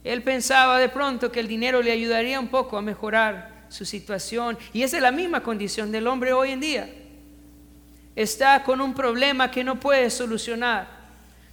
Él 0.05 0.23
pensaba 0.23 0.79
de 0.79 0.89
pronto 0.89 1.31
que 1.31 1.41
el 1.41 1.49
dinero 1.49 1.83
le 1.83 1.93
ayudaría 1.93 2.41
un 2.41 2.49
poco 2.49 2.79
a 2.79 2.83
mejorar 2.83 3.67
su 3.69 3.85
situación. 3.85 4.57
Y 4.73 4.83
esa 4.83 4.97
es 4.97 5.03
la 5.03 5.13
misma 5.13 5.43
condición 5.43 5.91
del 5.93 6.07
hombre 6.07 6.33
hoy 6.33 6.53
en 6.53 6.61
día. 6.61 6.91
Está 8.17 8.65
con 8.65 8.81
un 8.81 8.95
problema 8.95 9.51
que 9.51 9.63
no 9.63 9.79
puede 9.79 10.09
solucionar. 10.09 10.89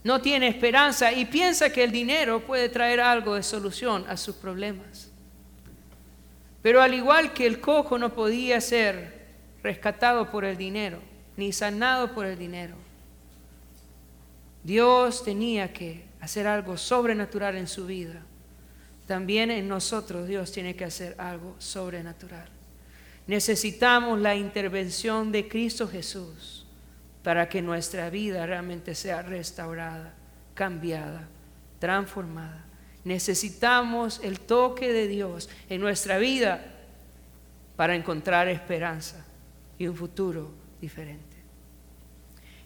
No 0.03 0.21
tiene 0.21 0.47
esperanza 0.47 1.11
y 1.11 1.25
piensa 1.25 1.71
que 1.71 1.83
el 1.83 1.91
dinero 1.91 2.39
puede 2.39 2.69
traer 2.69 3.01
algo 3.01 3.35
de 3.35 3.43
solución 3.43 4.05
a 4.07 4.15
sus 4.15 4.35
problemas. 4.35 5.09
Pero 6.61 6.81
al 6.81 6.93
igual 6.93 7.33
que 7.33 7.45
el 7.45 7.59
cojo 7.59 7.97
no 7.97 8.13
podía 8.13 8.61
ser 8.61 9.27
rescatado 9.61 10.31
por 10.31 10.45
el 10.45 10.57
dinero, 10.57 10.99
ni 11.35 11.51
sanado 11.51 12.13
por 12.13 12.25
el 12.25 12.39
dinero. 12.39 12.75
Dios 14.63 15.23
tenía 15.25 15.73
que 15.73 16.05
hacer 16.21 16.47
algo 16.47 16.77
sobrenatural 16.77 17.57
en 17.57 17.67
su 17.67 17.85
vida. 17.85 18.21
También 19.07 19.51
en 19.51 19.67
nosotros 19.67 20.27
Dios 20.27 20.53
tiene 20.53 20.75
que 20.75 20.85
hacer 20.85 21.15
algo 21.17 21.55
sobrenatural. 21.59 22.52
Necesitamos 23.27 24.19
la 24.19 24.35
intervención 24.35 25.31
de 25.31 25.47
Cristo 25.47 25.87
Jesús 25.87 26.65
para 27.23 27.47
que 27.47 27.61
nuestra 27.61 28.09
vida 28.09 28.45
realmente 28.45 28.95
sea 28.95 29.21
restaurada, 29.21 30.13
cambiada, 30.53 31.27
transformada. 31.79 32.65
Necesitamos 33.05 34.19
el 34.23 34.39
toque 34.39 34.91
de 34.91 35.07
Dios 35.07 35.49
en 35.69 35.79
nuestra 35.79 36.17
vida 36.17 36.65
para 37.75 37.95
encontrar 37.95 38.47
esperanza 38.49 39.25
y 39.77 39.87
un 39.87 39.95
futuro 39.95 40.51
diferente. 40.81 41.37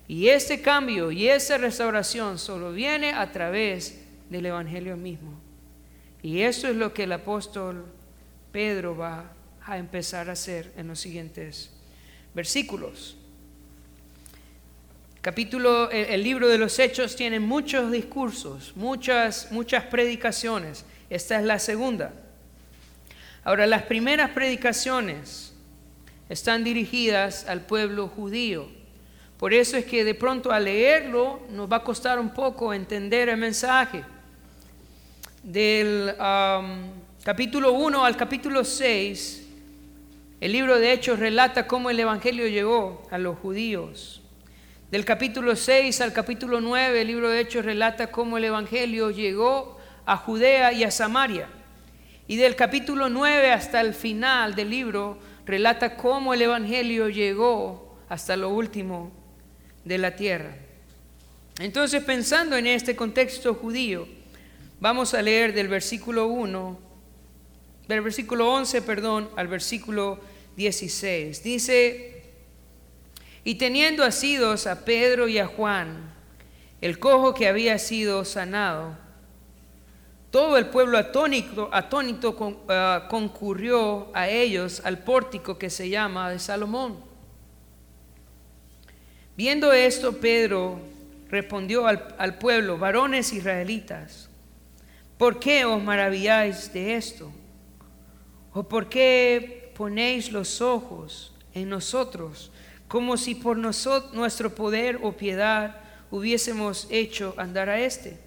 Y 0.07 0.29
ese 0.29 0.61
cambio 0.61 1.11
y 1.11 1.27
esa 1.27 1.57
restauración 1.57 2.39
solo 2.39 2.71
viene 2.71 3.13
a 3.13 3.31
través 3.31 4.03
del 4.29 4.45
Evangelio 4.47 4.97
mismo. 4.97 5.33
Y 6.23 6.41
eso 6.41 6.67
es 6.67 6.75
lo 6.75 6.93
que 6.93 7.03
el 7.03 7.11
apóstol 7.11 7.85
Pedro 8.51 8.95
va 8.95 9.33
a 9.67 9.77
empezar 9.77 10.29
a 10.29 10.33
hacer 10.33 10.71
en 10.77 10.87
los 10.87 10.99
siguientes 10.99 11.69
versículos. 12.33 13.17
Capítulo, 15.21 15.91
el, 15.91 16.23
libro 16.23 16.47
de 16.47 16.57
los 16.57 16.79
Hechos 16.79 17.17
tiene 17.17 17.41
muchos 17.41 17.91
discursos, 17.91 18.71
muchas, 18.77 19.51
muchas 19.51 19.83
predicaciones. 19.83 20.85
Esta 21.09 21.37
es 21.37 21.45
la 21.45 21.59
segunda. 21.59 22.13
Ahora, 23.43 23.67
las 23.67 23.83
primeras 23.83 24.29
predicaciones 24.29 25.53
están 26.29 26.63
dirigidas 26.63 27.45
al 27.49 27.61
pueblo 27.61 28.07
judío. 28.07 28.69
Por 29.37 29.53
eso 29.53 29.75
es 29.75 29.83
que 29.83 30.05
de 30.05 30.15
pronto 30.15 30.51
al 30.51 30.63
leerlo 30.63 31.41
nos 31.51 31.69
va 31.69 31.77
a 31.77 31.83
costar 31.83 32.19
un 32.19 32.33
poco 32.33 32.73
entender 32.73 33.27
el 33.27 33.37
mensaje. 33.37 34.05
Del 35.43 36.15
capítulo 37.23 37.73
1 37.73 38.05
al 38.05 38.15
capítulo 38.15 38.63
6, 38.63 39.46
el 40.39 40.51
libro 40.51 40.79
de 40.79 40.93
Hechos 40.93 41.17
relata 41.17 41.65
cómo 41.65 41.89
el 41.89 41.99
Evangelio 41.99 42.47
llegó 42.47 43.07
a 43.09 43.17
los 43.17 43.39
judíos. 43.39 44.21
Del 44.91 45.03
capítulo 45.03 45.55
6 45.55 45.99
al 46.01 46.13
capítulo 46.13 46.61
9, 46.61 47.01
el 47.01 47.07
libro 47.07 47.29
de 47.29 47.39
Hechos 47.39 47.65
relata 47.65 48.11
cómo 48.11 48.37
el 48.37 48.43
Evangelio 48.43 49.09
llegó 49.09 49.79
a 50.05 50.15
Judea 50.15 50.71
y 50.73 50.83
a 50.83 50.91
Samaria. 50.91 51.49
Y 52.27 52.35
del 52.35 52.55
capítulo 52.55 53.09
9 53.09 53.51
hasta 53.51 53.81
el 53.81 53.95
final 53.95 54.53
del 54.53 54.69
libro 54.69 55.17
relata 55.45 55.97
cómo 55.97 56.35
el 56.35 56.43
Evangelio 56.43 57.09
llegó 57.09 57.97
hasta 58.07 58.37
lo 58.37 58.49
último 58.49 59.11
de 59.85 59.97
la 59.97 60.15
tierra. 60.15 60.55
Entonces, 61.59 62.03
pensando 62.03 62.55
en 62.55 62.67
este 62.67 62.95
contexto 62.95 63.55
judío, 63.55 64.07
vamos 64.79 65.15
a 65.15 65.21
leer 65.23 65.53
del 65.53 65.67
versículo 65.67 66.27
1, 66.27 66.86
del 67.87 68.01
versículo 68.01 68.51
11, 68.53 68.81
perdón, 68.81 69.29
al 69.35 69.47
versículo 69.47 70.19
16. 70.57 71.43
Dice, 71.43 72.23
y 73.43 73.55
teniendo 73.55 74.03
asidos 74.03 74.67
a 74.67 74.83
Pedro 74.83 75.27
y 75.27 75.37
a 75.37 75.47
Juan, 75.47 76.13
el 76.81 76.99
cojo 76.99 77.33
que 77.33 77.47
había 77.47 77.79
sido 77.79 78.25
sanado, 78.25 78.97
Todo 80.29 80.57
el 80.57 80.67
pueblo 80.67 80.97
atónito, 80.97 81.69
atónito 81.71 82.35
ah, 82.67 83.07
concurrió 83.09 84.11
a 84.13 84.27
ellos 84.27 84.81
al 84.83 84.99
pórtico 84.99 85.57
que 85.57 85.69
se 85.69 85.87
llama 85.87 86.29
de 86.29 86.37
Salomón. 86.37 86.99
Viendo 89.37 89.71
esto, 89.71 90.19
Pedro 90.19 90.81
respondió 91.29 91.87
al, 91.87 92.15
al 92.17 92.37
pueblo, 92.37 92.77
varones 92.77 93.31
israelitas, 93.31 94.29
¿por 95.17 95.39
qué 95.39 95.63
os 95.63 95.81
maravilláis 95.81 96.73
de 96.73 96.95
esto? 96.95 97.31
¿O 98.57 98.63
por 98.63 98.89
qué 98.89 99.71
ponéis 99.77 100.31
los 100.31 100.61
ojos 100.61 101.31
en 101.53 101.69
nosotros 101.69 102.49
como 102.87 103.15
si 103.15 103.35
por 103.35 103.55
nuestro 103.55 104.55
poder 104.55 104.97
o 105.03 105.11
piedad 105.11 105.75
hubiésemos 106.09 106.87
hecho 106.89 107.35
andar 107.37 107.69
a 107.69 107.79
este? 107.79 108.17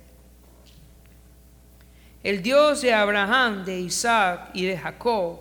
El 2.22 2.44
Dios 2.44 2.80
de 2.80 2.94
Abraham, 2.94 3.64
de 3.64 3.80
Isaac 3.80 4.50
y 4.54 4.66
de 4.66 4.78
Jacob, 4.78 5.40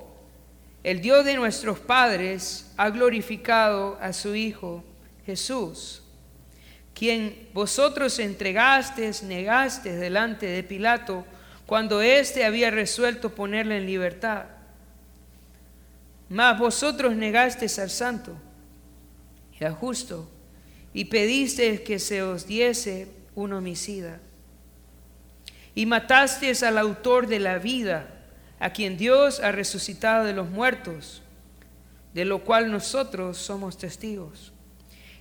el 0.83 1.01
Dios 1.01 1.23
de 1.23 1.35
nuestros 1.35 1.77
padres, 1.77 2.73
ha 2.75 2.89
glorificado 2.89 3.95
a 4.01 4.11
su 4.11 4.33
Hijo 4.33 4.83
Jesús, 5.23 6.01
quien 6.95 7.47
vosotros 7.53 8.17
entregasteis, 8.17 9.21
negasteis 9.21 9.99
delante 9.99 10.47
de 10.47 10.63
Pilato, 10.63 11.25
cuando 11.67 12.01
éste 12.01 12.43
había 12.43 12.71
resuelto 12.71 13.35
ponerle 13.35 13.77
en 13.77 13.85
libertad. 13.85 14.57
Mas 16.29 16.59
vosotros 16.59 17.15
negasteis 17.15 17.79
al 17.79 17.89
santo 17.89 18.37
y 19.59 19.63
al 19.65 19.73
justo, 19.73 20.29
y 20.93 21.05
pedisteis 21.05 21.81
que 21.81 21.99
se 21.99 22.21
os 22.21 22.45
diese 22.45 23.07
un 23.35 23.53
homicida 23.53 24.19
y 25.79 25.85
mataste 25.85 26.51
al 26.65 26.77
autor 26.77 27.27
de 27.27 27.39
la 27.39 27.57
vida, 27.57 28.09
a 28.59 28.73
quien 28.73 28.97
Dios 28.97 29.39
ha 29.39 29.53
resucitado 29.53 30.25
de 30.25 30.33
los 30.33 30.49
muertos, 30.49 31.21
de 32.13 32.25
lo 32.25 32.43
cual 32.43 32.69
nosotros 32.69 33.37
somos 33.37 33.77
testigos. 33.77 34.51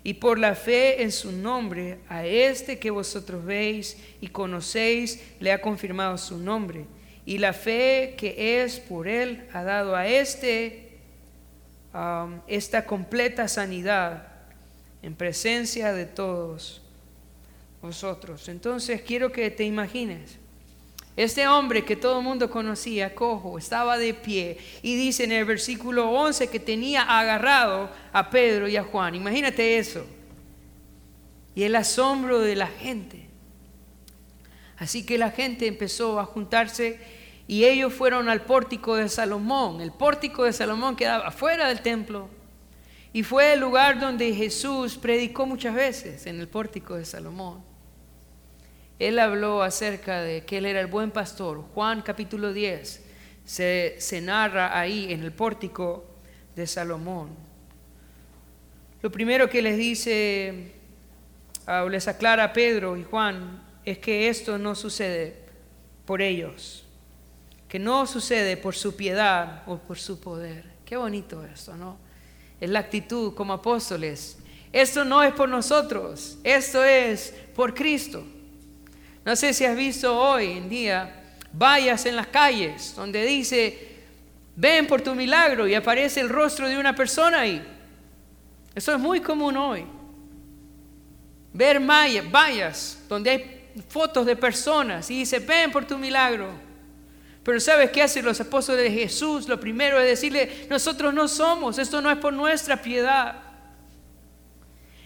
Y 0.02 0.14
por 0.14 0.36
la 0.36 0.56
fe 0.56 1.04
en 1.04 1.12
su 1.12 1.30
nombre, 1.30 2.00
a 2.08 2.26
este 2.26 2.80
que 2.80 2.90
vosotros 2.90 3.44
veis 3.44 3.98
y 4.20 4.26
conocéis, 4.26 5.22
le 5.38 5.52
ha 5.52 5.60
confirmado 5.60 6.18
su 6.18 6.38
nombre. 6.38 6.86
Y 7.24 7.38
la 7.38 7.52
fe 7.52 8.14
que 8.16 8.62
es 8.64 8.80
por 8.80 9.06
él 9.06 9.46
ha 9.52 9.62
dado 9.62 9.94
a 9.94 10.08
este 10.08 10.87
esta 12.46 12.84
completa 12.84 13.48
sanidad 13.48 14.28
en 15.02 15.14
presencia 15.14 15.92
de 15.92 16.06
todos 16.06 16.82
vosotros. 17.80 18.48
Entonces 18.48 19.02
quiero 19.02 19.32
que 19.32 19.50
te 19.50 19.64
imagines 19.64 20.38
este 21.18 21.48
hombre 21.48 21.84
que 21.84 21.96
todo 21.96 22.20
el 22.20 22.24
mundo 22.24 22.48
conocía, 22.48 23.12
cojo, 23.12 23.58
estaba 23.58 23.98
de 23.98 24.14
pie 24.14 24.56
y 24.82 24.94
dice 24.94 25.24
en 25.24 25.32
el 25.32 25.44
versículo 25.44 26.08
11 26.12 26.46
que 26.46 26.60
tenía 26.60 27.02
agarrado 27.02 27.90
a 28.12 28.30
Pedro 28.30 28.68
y 28.68 28.76
a 28.76 28.84
Juan. 28.84 29.16
Imagínate 29.16 29.78
eso. 29.78 30.06
Y 31.56 31.64
el 31.64 31.74
asombro 31.74 32.38
de 32.38 32.54
la 32.54 32.68
gente. 32.68 33.26
Así 34.76 35.04
que 35.04 35.18
la 35.18 35.32
gente 35.32 35.66
empezó 35.66 36.20
a 36.20 36.24
juntarse 36.24 37.00
y 37.48 37.64
ellos 37.64 37.92
fueron 37.94 38.28
al 38.28 38.42
pórtico 38.42 38.94
de 38.94 39.08
Salomón. 39.08 39.80
El 39.80 39.90
pórtico 39.90 40.44
de 40.44 40.52
Salomón 40.52 40.94
quedaba 40.94 41.26
afuera 41.26 41.66
del 41.66 41.80
templo 41.80 42.28
y 43.12 43.22
fue 43.22 43.54
el 43.54 43.60
lugar 43.60 43.98
donde 43.98 44.34
Jesús 44.34 44.98
predicó 44.98 45.46
muchas 45.46 45.74
veces, 45.74 46.26
en 46.26 46.38
el 46.38 46.46
pórtico 46.46 46.94
de 46.94 47.06
Salomón. 47.06 47.64
Él 48.98 49.18
habló 49.18 49.62
acerca 49.62 50.20
de 50.20 50.44
que 50.44 50.58
Él 50.58 50.66
era 50.66 50.80
el 50.80 50.88
buen 50.88 51.10
pastor. 51.10 51.64
Juan 51.74 52.02
capítulo 52.02 52.52
10 52.52 53.04
se, 53.44 53.96
se 53.98 54.20
narra 54.20 54.78
ahí 54.78 55.10
en 55.10 55.22
el 55.22 55.32
pórtico 55.32 56.04
de 56.54 56.66
Salomón. 56.66 57.30
Lo 59.00 59.10
primero 59.10 59.48
que 59.48 59.62
les 59.62 59.78
dice 59.78 60.72
ah, 61.66 61.84
o 61.84 61.88
les 61.88 62.08
aclara 62.08 62.52
Pedro 62.52 62.96
y 62.96 63.04
Juan 63.04 63.62
es 63.84 63.98
que 63.98 64.28
esto 64.28 64.58
no 64.58 64.74
sucede 64.74 65.36
por 66.04 66.20
ellos, 66.20 66.87
que 67.68 67.78
no 67.78 68.06
sucede 68.06 68.56
por 68.56 68.74
su 68.74 68.96
piedad 68.96 69.62
o 69.66 69.76
por 69.76 69.98
su 69.98 70.18
poder. 70.18 70.64
Qué 70.84 70.96
bonito 70.96 71.44
esto, 71.44 71.76
¿no? 71.76 71.98
Es 72.60 72.70
la 72.70 72.78
actitud 72.78 73.34
como 73.34 73.52
apóstoles. 73.52 74.38
Esto 74.72 75.04
no 75.04 75.22
es 75.22 75.32
por 75.32 75.48
nosotros, 75.48 76.38
esto 76.42 76.82
es 76.82 77.34
por 77.54 77.74
Cristo. 77.74 78.24
No 79.24 79.36
sé 79.36 79.52
si 79.52 79.64
has 79.64 79.76
visto 79.76 80.18
hoy 80.18 80.52
en 80.52 80.68
día 80.68 81.14
vallas 81.52 82.06
en 82.06 82.16
las 82.16 82.28
calles 82.28 82.94
donde 82.96 83.24
dice, 83.24 83.96
ven 84.56 84.86
por 84.86 85.00
tu 85.00 85.14
milagro 85.14 85.66
y 85.66 85.74
aparece 85.74 86.20
el 86.20 86.28
rostro 86.28 86.68
de 86.68 86.78
una 86.78 86.94
persona 86.94 87.40
ahí. 87.40 87.62
Eso 88.74 88.92
es 88.92 88.98
muy 88.98 89.20
común 89.20 89.56
hoy. 89.56 89.84
Ver 91.52 91.80
vallas 91.80 93.02
donde 93.08 93.30
hay 93.30 93.70
fotos 93.88 94.26
de 94.26 94.36
personas 94.36 95.10
y 95.10 95.20
dice, 95.20 95.38
ven 95.38 95.70
por 95.70 95.86
tu 95.86 95.98
milagro. 95.98 96.67
Pero 97.42 97.60
¿sabes 97.60 97.90
qué 97.90 98.02
hacen 98.02 98.24
los 98.24 98.40
apóstoles 98.40 98.82
de 98.82 98.90
Jesús? 98.90 99.48
Lo 99.48 99.58
primero 99.58 99.98
es 100.00 100.06
decirle, 100.06 100.66
nosotros 100.68 101.14
no 101.14 101.28
somos, 101.28 101.78
esto 101.78 102.00
no 102.00 102.10
es 102.10 102.18
por 102.18 102.32
nuestra 102.32 102.80
piedad. 102.80 103.42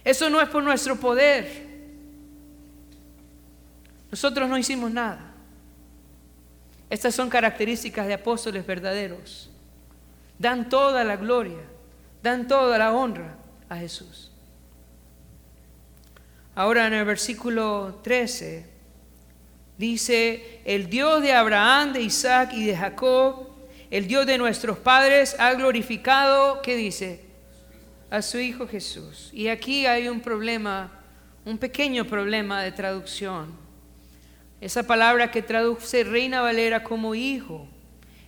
Eso 0.05 0.29
no 0.29 0.40
es 0.40 0.49
por 0.49 0.62
nuestro 0.62 0.97
poder. 0.97 1.71
Nosotros 4.11 4.49
no 4.49 4.59
hicimos 4.59 4.90
nada. 4.90 5.33
Estas 6.90 7.14
son 7.14 7.31
características 7.31 8.07
de 8.07 8.14
apóstoles 8.14 8.66
verdaderos. 8.66 9.51
Dan 10.38 10.68
toda 10.68 11.05
la 11.05 11.16
gloria, 11.16 11.62
dan 12.23 12.49
toda 12.49 12.77
la 12.77 12.92
honra 12.92 13.37
a 13.68 13.77
Jesús. 13.77 14.31
Ahora 16.55 16.87
en 16.87 16.92
el 16.92 17.05
versículo 17.05 18.01
13 18.03 18.71
dice, 19.78 20.61
el 20.64 20.88
Dios 20.88 21.22
de 21.22 21.32
Abraham, 21.32 21.92
de 21.92 22.02
Isaac 22.02 22.52
y 22.52 22.64
de 22.64 22.76
Jacob, 22.76 23.48
el 23.90 24.06
Dios 24.06 24.26
de 24.26 24.38
nuestros 24.38 24.78
padres, 24.78 25.37
ha 25.38 25.52
glorificado, 25.54 26.62
¿qué 26.62 26.76
dice? 26.76 27.20
A 28.11 28.22
su 28.22 28.38
Hijo 28.38 28.66
Jesús. 28.66 29.30
Y 29.32 29.48
aquí 29.48 29.87
hay 29.87 30.08
un 30.08 30.20
problema, 30.20 30.90
un 31.44 31.58
pequeño 31.58 32.06
problema 32.06 32.62
de 32.62 32.72
traducción. 32.72 33.52
Esa 34.61 34.85
palabra 34.85 35.30
que 35.30 35.42
traduce 35.42 36.04
Reina 36.04 36.40
Valera 36.40 36.85
como 36.85 37.14
hijo, 37.14 37.66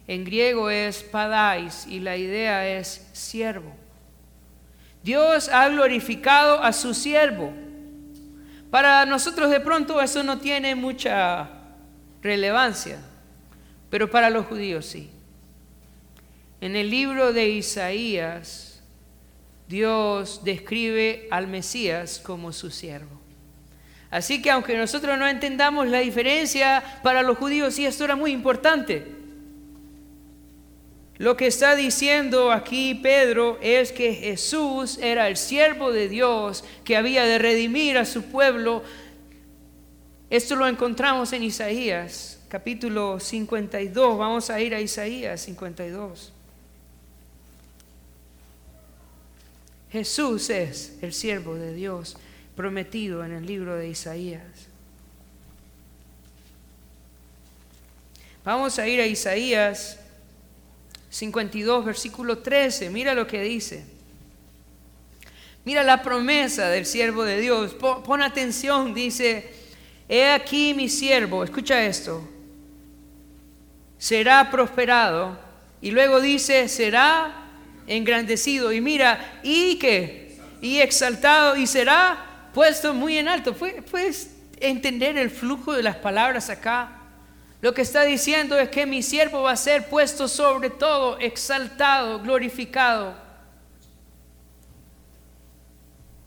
en 0.06 0.24
griego 0.24 0.68
es 0.68 1.02
padais 1.02 1.86
y 1.86 2.00
la 2.00 2.16
idea 2.16 2.68
es 2.68 3.06
siervo. 3.12 3.72
Dios 5.02 5.48
ha 5.48 5.68
glorificado 5.68 6.62
a 6.62 6.72
su 6.72 6.94
siervo. 6.94 7.52
Para 8.74 9.06
nosotros 9.06 9.50
de 9.50 9.60
pronto 9.60 10.02
eso 10.02 10.24
no 10.24 10.38
tiene 10.38 10.74
mucha 10.74 11.48
relevancia, 12.20 12.98
pero 13.88 14.10
para 14.10 14.30
los 14.30 14.46
judíos 14.46 14.84
sí. 14.84 15.12
En 16.60 16.74
el 16.74 16.90
libro 16.90 17.32
de 17.32 17.50
Isaías, 17.50 18.82
Dios 19.68 20.40
describe 20.42 21.28
al 21.30 21.46
Mesías 21.46 22.18
como 22.18 22.52
su 22.52 22.72
siervo. 22.72 23.20
Así 24.10 24.42
que 24.42 24.50
aunque 24.50 24.76
nosotros 24.76 25.16
no 25.20 25.28
entendamos 25.28 25.86
la 25.86 26.00
diferencia, 26.00 26.82
para 27.04 27.22
los 27.22 27.38
judíos 27.38 27.74
sí 27.76 27.86
esto 27.86 28.02
era 28.02 28.16
muy 28.16 28.32
importante. 28.32 29.06
Lo 31.18 31.36
que 31.36 31.46
está 31.46 31.76
diciendo 31.76 32.50
aquí 32.50 32.96
Pedro 32.96 33.58
es 33.62 33.92
que 33.92 34.14
Jesús 34.14 34.98
era 34.98 35.28
el 35.28 35.36
siervo 35.36 35.92
de 35.92 36.08
Dios 36.08 36.64
que 36.82 36.96
había 36.96 37.24
de 37.24 37.38
redimir 37.38 37.98
a 37.98 38.04
su 38.04 38.24
pueblo. 38.24 38.82
Esto 40.28 40.56
lo 40.56 40.66
encontramos 40.66 41.32
en 41.32 41.44
Isaías, 41.44 42.40
capítulo 42.48 43.20
52. 43.20 44.18
Vamos 44.18 44.50
a 44.50 44.60
ir 44.60 44.74
a 44.74 44.80
Isaías 44.80 45.40
52. 45.42 46.32
Jesús 49.92 50.50
es 50.50 50.98
el 51.00 51.12
siervo 51.12 51.54
de 51.54 51.72
Dios 51.72 52.16
prometido 52.56 53.24
en 53.24 53.30
el 53.30 53.46
libro 53.46 53.76
de 53.76 53.88
Isaías. 53.88 54.42
Vamos 58.44 58.80
a 58.80 58.88
ir 58.88 59.00
a 59.00 59.06
Isaías 59.06 60.00
52, 61.14 61.84
versículo 61.84 62.38
13. 62.38 62.90
Mira 62.90 63.14
lo 63.14 63.24
que 63.24 63.40
dice. 63.40 63.84
Mira 65.64 65.84
la 65.84 66.02
promesa 66.02 66.68
del 66.68 66.86
siervo 66.86 67.22
de 67.22 67.40
Dios. 67.40 67.72
Pon, 67.74 68.20
atención, 68.20 68.92
dice, 68.92 69.48
he 70.08 70.28
aquí 70.28 70.74
mi 70.74 70.88
siervo, 70.88 71.44
escucha 71.44 71.86
esto, 71.86 72.28
será 73.96 74.50
prosperado. 74.50 75.38
Y 75.80 75.92
luego 75.92 76.20
dice, 76.20 76.68
será 76.68 77.46
engrandecido. 77.86 78.72
Y 78.72 78.80
mira, 78.80 79.40
y 79.44 79.78
que, 79.78 80.36
y 80.60 80.80
exaltado, 80.80 81.54
y 81.54 81.68
será 81.68 82.48
puesto 82.52 82.92
muy 82.92 83.18
en 83.18 83.28
alto. 83.28 83.54
Puedes 83.54 84.30
entender 84.58 85.16
el 85.16 85.30
flujo 85.30 85.74
de 85.74 85.84
las 85.84 85.96
palabras 85.96 86.50
acá. 86.50 87.03
Lo 87.64 87.72
que 87.72 87.80
está 87.80 88.04
diciendo 88.04 88.58
es 88.58 88.68
que 88.68 88.84
mi 88.84 89.02
siervo 89.02 89.40
va 89.40 89.52
a 89.52 89.56
ser 89.56 89.88
puesto 89.88 90.28
sobre 90.28 90.68
todo, 90.68 91.18
exaltado, 91.18 92.20
glorificado. 92.20 93.14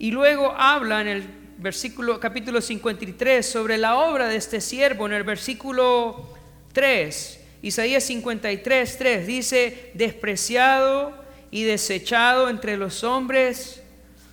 Y 0.00 0.10
luego 0.10 0.52
habla 0.58 1.00
en 1.00 1.06
el 1.06 1.22
versículo 1.58 2.18
capítulo 2.18 2.60
53 2.60 3.48
sobre 3.48 3.78
la 3.78 3.98
obra 3.98 4.26
de 4.26 4.34
este 4.34 4.60
siervo 4.60 5.06
en 5.06 5.12
el 5.12 5.22
versículo 5.22 6.28
3. 6.72 7.40
Isaías 7.62 8.02
53, 8.02 8.98
3 8.98 9.24
dice, 9.24 9.92
despreciado 9.94 11.14
y 11.52 11.62
desechado 11.62 12.48
entre 12.48 12.76
los 12.76 13.04
hombres, 13.04 13.80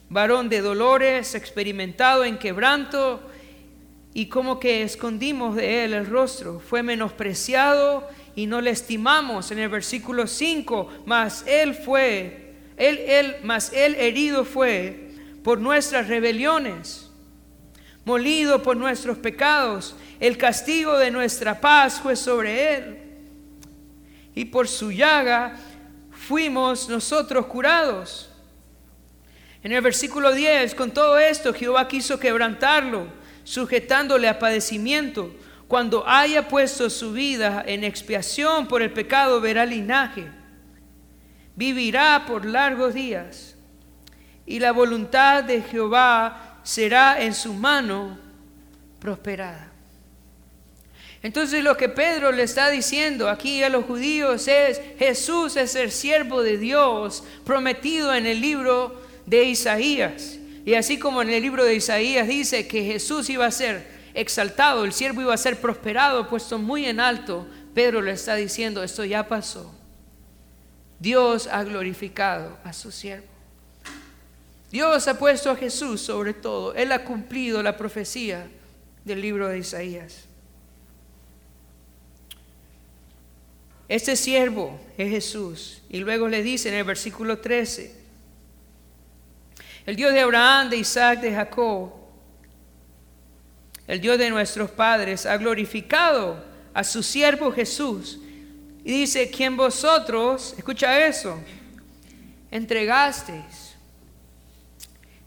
varón 0.10 0.50
de 0.50 0.62
dolores, 0.62 1.36
experimentado 1.36 2.26
en 2.26 2.40
quebranto, 2.40 3.22
y 4.18 4.28
como 4.28 4.62
que 4.62 4.82
escondimos 4.82 5.58
de 5.58 5.84
él 5.84 5.94
el 5.94 6.06
rostro, 6.06 6.62
fue 6.62 6.82
menospreciado 6.82 8.08
y 8.34 8.48
no 8.48 8.62
le 8.62 8.72
estimamos. 8.72 9.52
En 9.52 9.60
el 9.60 9.68
versículo 9.68 10.26
5, 10.26 11.04
mas 11.06 11.44
él 11.46 11.76
fue, 11.76 12.54
él, 12.78 12.98
él, 12.98 13.36
él 13.74 13.96
herido 13.96 14.46
fue 14.46 15.10
por 15.44 15.60
nuestras 15.60 16.08
rebeliones, 16.08 17.12
molido 18.06 18.64
por 18.64 18.78
nuestros 18.78 19.18
pecados, 19.18 19.98
el 20.22 20.38
castigo 20.38 20.98
de 20.98 21.12
nuestra 21.12 21.60
paz 21.60 22.00
fue 22.00 22.16
sobre 22.16 22.74
él, 22.74 22.98
y 24.34 24.46
por 24.46 24.70
su 24.70 24.94
llaga 24.94 25.58
fuimos 26.10 26.88
nosotros 26.88 27.48
curados. 27.48 28.32
En 29.62 29.74
el 29.74 29.82
versículo 29.82 30.32
10, 30.32 30.74
con 30.74 30.92
todo 30.92 31.18
esto, 31.18 31.54
Jehová 31.54 31.86
quiso 31.90 32.18
quebrantarlo, 32.18 33.25
sujetándole 33.46 34.28
a 34.28 34.38
padecimiento. 34.38 35.34
Cuando 35.70 36.06
haya 36.06 36.50
puesto 36.50 36.90
su 36.90 37.14
vida 37.14 37.64
en 37.66 37.86
expiación 37.86 38.68
por 38.68 38.82
el 38.82 38.92
pecado, 38.92 39.40
verá 39.40 39.66
linaje. 39.66 40.28
Vivirá 41.56 42.26
por 42.28 42.46
largos 42.46 42.94
días. 42.94 43.56
Y 44.46 44.60
la 44.60 44.74
voluntad 44.74 45.46
de 45.46 45.62
Jehová 45.62 46.60
será 46.64 47.22
en 47.22 47.34
su 47.34 47.54
mano 47.54 48.20
prosperada. 49.00 49.72
Entonces 51.24 51.64
lo 51.64 51.76
que 51.76 51.90
Pedro 51.90 52.32
le 52.32 52.44
está 52.44 52.70
diciendo 52.70 53.30
aquí 53.30 53.64
a 53.64 53.70
los 53.70 53.86
judíos 53.86 54.48
es, 54.48 54.80
Jesús 55.00 55.56
es 55.56 55.74
el 55.74 55.92
siervo 55.92 56.44
de 56.44 56.60
Dios 56.60 57.24
prometido 57.44 58.14
en 58.14 58.28
el 58.28 58.42
libro 58.42 59.02
de 59.26 59.46
Isaías. 59.46 60.38
Y 60.66 60.74
así 60.74 60.98
como 60.98 61.22
en 61.22 61.30
el 61.30 61.44
libro 61.44 61.64
de 61.64 61.76
Isaías 61.76 62.28
dice 62.28 62.68
que 62.68 62.84
Jesús 62.84 63.30
iba 63.30 63.46
a 63.46 63.52
ser 63.52 63.88
exaltado, 64.16 64.84
el 64.84 64.94
siervo 64.94 65.22
iba 65.22 65.34
a 65.34 65.38
ser 65.38 65.62
prosperado, 65.62 66.28
puesto 66.28 66.58
muy 66.58 66.86
en 66.88 67.00
alto, 67.00 67.48
Pedro 67.76 68.02
le 68.02 68.14
está 68.14 68.36
diciendo, 68.36 68.82
esto 68.82 69.06
ya 69.06 69.28
pasó. 69.28 69.72
Dios 71.00 71.48
ha 71.48 71.64
glorificado 71.64 72.58
a 72.64 72.74
su 72.74 72.92
siervo. 72.92 73.28
Dios 74.72 75.08
ha 75.08 75.20
puesto 75.20 75.52
a 75.52 75.56
Jesús 75.56 76.02
sobre 76.02 76.34
todo. 76.34 76.74
Él 76.74 76.92
ha 76.92 77.04
cumplido 77.04 77.62
la 77.62 77.78
profecía 77.78 78.48
del 79.04 79.22
libro 79.22 79.48
de 79.48 79.60
Isaías. 79.60 80.26
Este 83.88 84.16
siervo 84.16 84.80
es 84.98 85.12
Jesús. 85.12 85.82
Y 85.90 86.00
luego 86.00 86.28
le 86.28 86.42
dice 86.42 86.70
en 86.70 86.76
el 86.76 86.84
versículo 86.84 87.38
13, 87.38 88.05
el 89.86 89.96
Dios 89.96 90.14
de 90.14 90.22
Abraham, 90.22 90.70
de 90.70 90.78
Isaac, 90.78 91.22
de 91.22 91.34
Jacob, 91.34 91.92
el 93.88 94.02
Dios 94.02 94.18
de 94.18 94.30
nuestros 94.30 94.72
padres, 94.72 95.26
ha 95.26 95.38
glorificado 95.38 96.44
a 96.74 96.84
su 96.84 97.04
siervo 97.04 97.52
Jesús. 97.52 98.20
Y 98.84 98.92
dice, 98.92 99.30
quien 99.30 99.56
vosotros, 99.58 100.54
escucha 100.58 101.06
eso, 101.06 101.40
entregasteis 102.52 103.76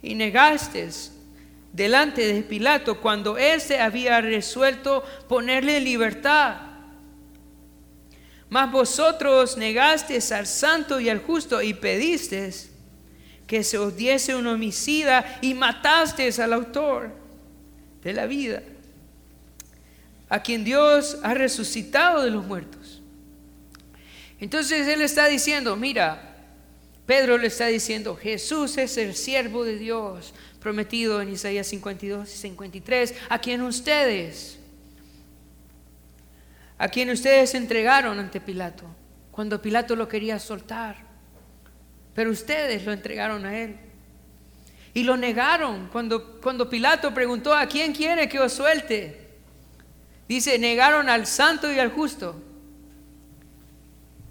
y 0.02 0.14
negasteis 0.14 1.12
delante 1.72 2.32
de 2.32 2.42
Pilato 2.42 3.00
cuando 3.00 3.36
éste 3.36 3.80
había 3.80 4.20
resuelto 4.20 5.04
ponerle 5.28 5.80
libertad 5.80 6.68
mas 8.50 8.70
vosotros 8.70 9.56
negasteis 9.56 10.32
al 10.32 10.46
santo 10.46 11.00
y 11.00 11.08
al 11.08 11.18
justo 11.18 11.60
y 11.60 11.74
pedisteis 11.74 12.70
que 13.48 13.64
se 13.64 13.78
os 13.78 13.96
diese 13.96 14.36
un 14.36 14.46
homicida 14.46 15.38
y 15.40 15.54
matasteis 15.54 16.38
al 16.38 16.52
autor 16.52 17.10
de 18.04 18.12
la 18.12 18.26
vida, 18.26 18.62
a 20.28 20.42
quien 20.42 20.62
Dios 20.62 21.18
ha 21.24 21.34
resucitado 21.34 22.22
de 22.22 22.30
los 22.30 22.44
muertos. 22.44 23.02
Entonces 24.38 24.86
Él 24.86 25.00
está 25.00 25.26
diciendo, 25.26 25.74
mira, 25.74 26.36
Pedro 27.06 27.38
le 27.38 27.46
está 27.46 27.66
diciendo, 27.66 28.14
Jesús 28.14 28.76
es 28.76 28.98
el 28.98 29.16
siervo 29.16 29.64
de 29.64 29.78
Dios 29.78 30.34
prometido 30.60 31.22
en 31.22 31.30
Isaías 31.30 31.66
52 31.68 32.32
y 32.32 32.36
53, 32.36 33.14
a 33.30 33.38
quien 33.40 33.62
ustedes 33.62 34.58
a 36.80 36.88
quien 36.88 37.10
ustedes 37.10 37.56
entregaron 37.56 38.20
ante 38.20 38.40
Pilato, 38.40 38.84
cuando 39.32 39.60
Pilato 39.60 39.96
lo 39.96 40.06
quería 40.06 40.38
soltar. 40.38 41.07
Pero 42.14 42.30
ustedes 42.30 42.84
lo 42.84 42.92
entregaron 42.92 43.44
a 43.46 43.58
él. 43.58 43.76
Y 44.94 45.04
lo 45.04 45.16
negaron 45.16 45.88
cuando, 45.92 46.40
cuando 46.40 46.68
Pilato 46.68 47.14
preguntó, 47.14 47.54
¿a 47.54 47.66
quién 47.66 47.92
quiere 47.92 48.28
que 48.28 48.40
os 48.40 48.52
suelte? 48.52 49.28
Dice, 50.28 50.58
negaron 50.58 51.08
al 51.08 51.26
santo 51.26 51.72
y 51.72 51.78
al 51.78 51.90
justo. 51.90 52.40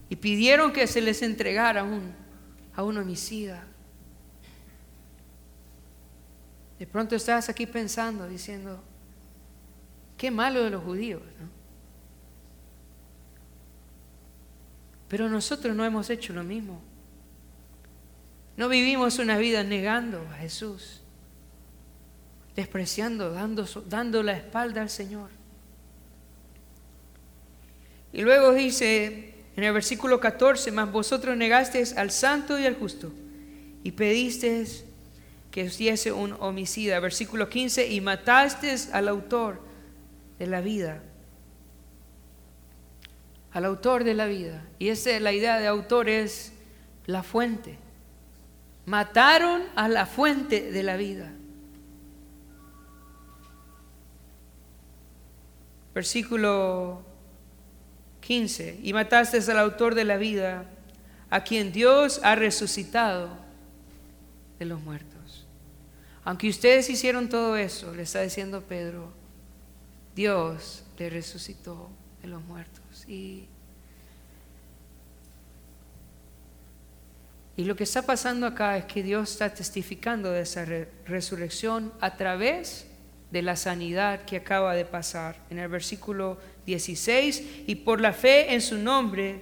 Y 0.09 0.15
pidieron 0.15 0.71
que 0.71 0.87
se 0.87 1.01
les 1.01 1.21
entregara 1.21 1.83
un, 1.83 2.13
a 2.75 2.83
un 2.83 2.97
homicida. 2.97 3.65
De 6.79 6.85
pronto 6.85 7.15
estás 7.15 7.49
aquí 7.49 7.65
pensando, 7.65 8.27
diciendo, 8.27 8.83
qué 10.17 10.29
malo 10.29 10.63
de 10.63 10.69
los 10.69 10.83
judíos, 10.83 11.21
¿no? 11.39 11.57
Pero 15.07 15.29
nosotros 15.29 15.75
no 15.75 15.85
hemos 15.85 16.09
hecho 16.09 16.33
lo 16.33 16.43
mismo. 16.43 16.81
No 18.57 18.67
vivimos 18.67 19.19
una 19.19 19.37
vida 19.37 19.63
negando 19.63 20.19
a 20.31 20.33
Jesús, 20.35 21.01
despreciando, 22.55 23.31
dando, 23.31 23.65
dando 23.87 24.23
la 24.23 24.33
espalda 24.33 24.81
al 24.81 24.89
Señor. 24.89 25.29
Y 28.11 28.21
luego 28.21 28.53
dice 28.53 29.35
en 29.55 29.63
el 29.63 29.73
versículo 29.73 30.19
14, 30.19 30.71
mas 30.71 30.91
vosotros 30.91 31.37
negasteis 31.37 31.95
al 31.95 32.11
santo 32.11 32.59
y 32.59 32.65
al 32.65 32.75
justo 32.75 33.13
y 33.83 33.91
pedisteis 33.91 34.83
que 35.51 35.67
os 35.67 36.11
un 36.11 36.35
homicida. 36.39 36.99
Versículo 36.99 37.47
15, 37.47 37.87
y 37.87 38.01
matasteis 38.01 38.89
al 38.91 39.07
autor 39.07 39.61
de 40.39 40.47
la 40.47 40.61
vida 40.61 41.01
al 43.57 43.65
autor 43.65 44.03
de 44.03 44.13
la 44.13 44.27
vida. 44.27 44.63
Y 44.77 44.89
esa 44.89 45.09
es 45.09 45.21
la 45.21 45.33
idea 45.33 45.59
de 45.59 45.65
autor 45.65 46.09
es 46.09 46.53
la 47.07 47.23
fuente. 47.23 47.79
Mataron 48.87 49.63
a 49.75 49.89
la 49.89 50.05
fuente 50.05 50.71
de 50.71 50.81
la 50.81 50.95
vida. 50.95 51.29
Versículo 55.93 57.03
15. 58.21 58.79
Y 58.81 58.93
mataste 58.93 59.39
al 59.51 59.59
autor 59.59 59.93
de 59.93 60.05
la 60.05 60.15
vida, 60.15 60.69
a 61.29 61.43
quien 61.43 61.73
Dios 61.73 62.21
ha 62.23 62.35
resucitado 62.35 63.27
de 64.57 64.63
los 64.63 64.81
muertos. 64.81 65.45
Aunque 66.23 66.47
ustedes 66.47 66.89
hicieron 66.89 67.27
todo 67.27 67.57
eso, 67.57 67.93
le 67.93 68.03
está 68.03 68.21
diciendo 68.21 68.61
Pedro, 68.61 69.11
Dios 70.15 70.85
le 70.97 71.09
resucitó 71.09 71.89
de 72.21 72.29
los 72.29 72.41
muertos. 72.45 73.03
Y, 73.05 73.49
lo 77.63 77.75
que 77.75 77.85
está 77.85 78.03
pasando 78.03 78.45
acá 78.45 78.77
es 78.77 78.85
que 78.85 79.01
Dios 79.01 79.31
está 79.31 79.53
testificando 79.53 80.31
de 80.31 80.41
esa 80.41 80.65
resurrección 81.05 81.91
a 81.99 82.15
través 82.15 82.85
de 83.31 83.41
la 83.41 83.55
sanidad 83.55 84.25
que 84.25 84.37
acaba 84.37 84.75
de 84.75 84.85
pasar. 84.85 85.37
En 85.49 85.57
el 85.59 85.67
versículo 85.67 86.37
16, 86.65 87.43
y 87.65 87.75
por 87.75 87.99
la 87.99 88.13
fe 88.13 88.53
en 88.53 88.61
su 88.61 88.77
nombre, 88.77 89.41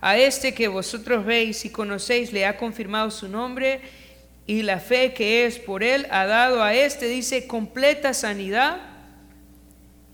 a 0.00 0.16
este 0.16 0.52
que 0.54 0.68
vosotros 0.68 1.24
veis 1.24 1.64
y 1.64 1.70
conocéis 1.70 2.32
le 2.32 2.44
ha 2.44 2.56
confirmado 2.56 3.10
su 3.10 3.28
nombre 3.28 3.80
y 4.46 4.62
la 4.62 4.80
fe 4.80 5.14
que 5.14 5.46
es 5.46 5.58
por 5.58 5.84
él 5.84 6.08
ha 6.10 6.26
dado 6.26 6.62
a 6.62 6.74
este, 6.74 7.06
dice, 7.06 7.46
completa 7.46 8.12
sanidad 8.12 8.80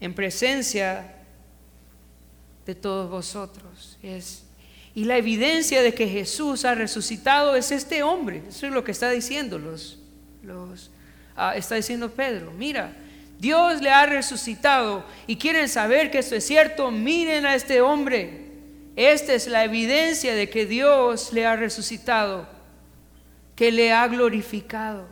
en 0.00 0.14
presencia 0.14 1.14
de 2.66 2.74
todos 2.74 3.08
vosotros. 3.08 3.98
Es, 4.02 4.44
y 4.94 5.04
la 5.04 5.16
evidencia 5.16 5.82
de 5.82 5.94
que 5.94 6.08
Jesús 6.08 6.64
ha 6.64 6.74
resucitado 6.74 7.54
es 7.54 7.70
este 7.70 8.02
hombre. 8.02 8.42
Eso 8.48 8.66
es 8.66 8.72
lo 8.72 8.84
que 8.84 8.92
está 8.92 9.10
diciendo 9.10 9.58
los, 9.58 9.98
los 10.42 10.90
ah, 11.36 11.56
está 11.56 11.76
diciendo 11.76 12.10
Pedro. 12.10 12.52
Mira, 12.52 12.92
Dios 13.38 13.80
le 13.80 13.90
ha 13.90 14.06
resucitado 14.06 15.04
y 15.26 15.36
quieren 15.36 15.68
saber 15.68 16.10
que 16.10 16.18
esto 16.18 16.34
es 16.34 16.44
cierto, 16.44 16.90
miren 16.90 17.46
a 17.46 17.54
este 17.54 17.80
hombre. 17.80 18.48
Esta 18.96 19.34
es 19.34 19.46
la 19.46 19.62
evidencia 19.62 20.34
de 20.34 20.50
que 20.50 20.66
Dios 20.66 21.32
le 21.32 21.46
ha 21.46 21.54
resucitado, 21.54 22.48
que 23.54 23.70
le 23.70 23.92
ha 23.92 24.08
glorificado. 24.08 25.06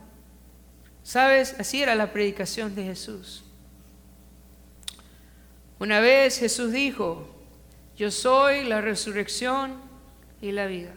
¿Sabes? 1.05 1.55
Así 1.61 1.83
era 1.83 1.95
la 1.95 2.13
predicación 2.13 2.75
de 2.75 2.83
Jesús. 2.83 3.45
Una 5.79 6.01
vez 6.01 6.41
Jesús 6.41 6.73
dijo, 6.73 7.36
yo 7.97 8.11
soy 8.11 8.65
la 8.65 8.81
resurrección 8.81 9.75
y 10.43 10.53
la 10.53 10.67
vida. 10.67 10.93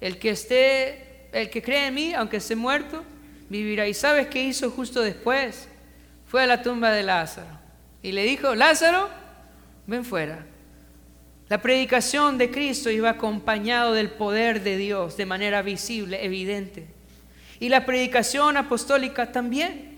El 0.00 0.18
que 0.18 0.30
esté, 0.30 1.28
el 1.32 1.48
que 1.48 1.62
cree 1.62 1.86
en 1.86 1.94
mí, 1.94 2.12
aunque 2.12 2.36
esté 2.36 2.54
muerto, 2.54 3.02
vivirá. 3.48 3.88
¿Y 3.88 3.94
sabes 3.94 4.26
qué 4.26 4.42
hizo 4.42 4.70
justo 4.70 5.00
después? 5.00 5.68
Fue 6.26 6.42
a 6.42 6.46
la 6.46 6.62
tumba 6.62 6.90
de 6.90 7.02
Lázaro 7.02 7.58
y 8.02 8.12
le 8.12 8.24
dijo, 8.24 8.54
Lázaro, 8.54 9.08
ven 9.86 10.04
fuera. 10.04 10.44
La 11.48 11.62
predicación 11.62 12.38
de 12.38 12.50
Cristo 12.50 12.90
iba 12.90 13.10
acompañado 13.10 13.94
del 13.94 14.10
poder 14.10 14.62
de 14.62 14.76
Dios 14.76 15.16
de 15.16 15.26
manera 15.26 15.62
visible, 15.62 16.24
evidente. 16.24 16.86
Y 17.60 17.68
la 17.68 17.86
predicación 17.86 18.56
apostólica 18.56 19.32
también. 19.32 19.94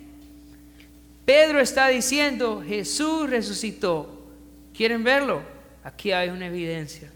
Pedro 1.25 1.59
está 1.59 1.89
diciendo, 1.89 2.63
Jesús 2.67 3.29
resucitó. 3.29 4.27
¿Quieren 4.73 5.03
verlo? 5.03 5.58
Aquí 5.85 6.13
hay 6.13 6.29
una 6.29 6.47
evidencia. 6.47 7.11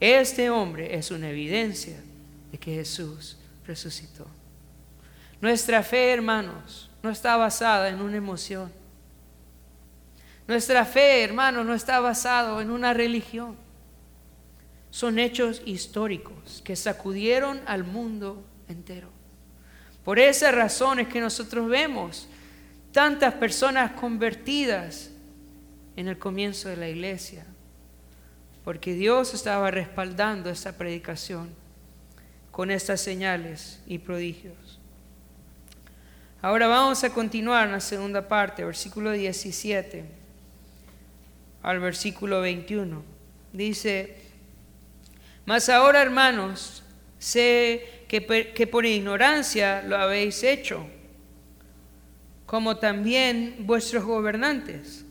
Este 0.00 0.50
hombre 0.50 0.96
es 0.96 1.10
una 1.10 1.30
evidencia 1.30 1.98
de 2.52 2.58
que 2.58 2.74
Jesús 2.74 3.36
resucitó. 3.66 4.26
Nuestra 5.40 5.82
fe, 5.82 6.12
hermanos, 6.12 6.90
no 7.02 7.10
está 7.10 7.36
basada 7.36 7.88
en 7.88 8.00
una 8.00 8.16
emoción. 8.16 8.72
Nuestra 10.46 10.84
fe, 10.84 11.24
hermanos, 11.24 11.66
no 11.66 11.74
está 11.74 12.00
basada 12.00 12.60
en 12.62 12.70
una 12.70 12.94
religión. 12.94 13.56
Son 14.90 15.18
hechos 15.18 15.62
históricos 15.66 16.62
que 16.64 16.76
sacudieron 16.76 17.60
al 17.66 17.84
mundo 17.84 18.44
entero. 18.68 19.10
Por 20.04 20.18
esas 20.18 20.54
razones 20.54 21.08
que 21.08 21.20
nosotros 21.20 21.68
vemos 21.68 22.28
tantas 22.92 23.34
personas 23.34 23.92
convertidas 23.92 25.10
en 25.96 26.08
el 26.08 26.18
comienzo 26.18 26.68
de 26.68 26.76
la 26.76 26.88
iglesia, 26.88 27.44
porque 28.66 28.94
Dios 28.94 29.32
estaba 29.32 29.70
respaldando 29.70 30.50
esta 30.50 30.72
predicación 30.72 31.50
con 32.50 32.72
estas 32.72 33.00
señales 33.00 33.80
y 33.86 33.98
prodigios. 33.98 34.80
Ahora 36.42 36.66
vamos 36.66 37.04
a 37.04 37.10
continuar 37.10 37.66
en 37.66 37.74
la 37.74 37.80
segunda 37.80 38.26
parte, 38.26 38.64
versículo 38.64 39.12
17 39.12 40.04
al 41.62 41.78
versículo 41.78 42.40
21. 42.40 43.04
Dice, 43.52 44.16
mas 45.44 45.68
ahora 45.68 46.02
hermanos, 46.02 46.82
sé 47.20 48.04
que, 48.08 48.52
que 48.52 48.66
por 48.66 48.84
ignorancia 48.84 49.82
lo 49.82 49.96
habéis 49.96 50.42
hecho, 50.42 50.84
como 52.46 52.78
también 52.78 53.58
vuestros 53.60 54.04
gobernantes. 54.04 55.05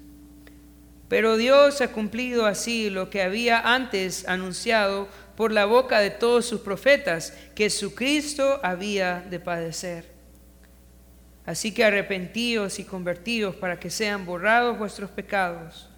Pero 1.07 1.37
Dios 1.37 1.81
ha 1.81 1.91
cumplido 1.91 2.45
así 2.45 2.89
lo 2.89 3.09
que 3.09 3.21
había 3.21 3.59
antes 3.59 4.27
anunciado 4.27 5.07
por 5.35 5.51
la 5.51 5.65
boca 5.65 5.99
de 5.99 6.09
todos 6.09 6.45
sus 6.45 6.61
profetas, 6.61 7.33
que 7.53 7.69
su 7.69 7.93
Cristo 7.93 8.59
había 8.63 9.21
de 9.29 9.39
padecer. 9.39 10.15
Así 11.45 11.73
que 11.73 11.83
arrepentíos 11.83 12.79
y 12.79 12.85
convertíos 12.85 13.55
para 13.55 13.79
que 13.79 13.91
sean 13.91 14.25
borrados 14.25 14.79
vuestros 14.79 15.11
pecados, 15.11 15.89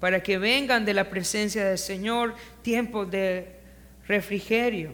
para 0.00 0.22
que 0.22 0.38
vengan 0.38 0.84
de 0.86 0.94
la 0.94 1.10
presencia 1.10 1.64
del 1.64 1.78
Señor 1.78 2.34
tiempos 2.62 3.10
de 3.10 3.58
refrigerio, 4.06 4.92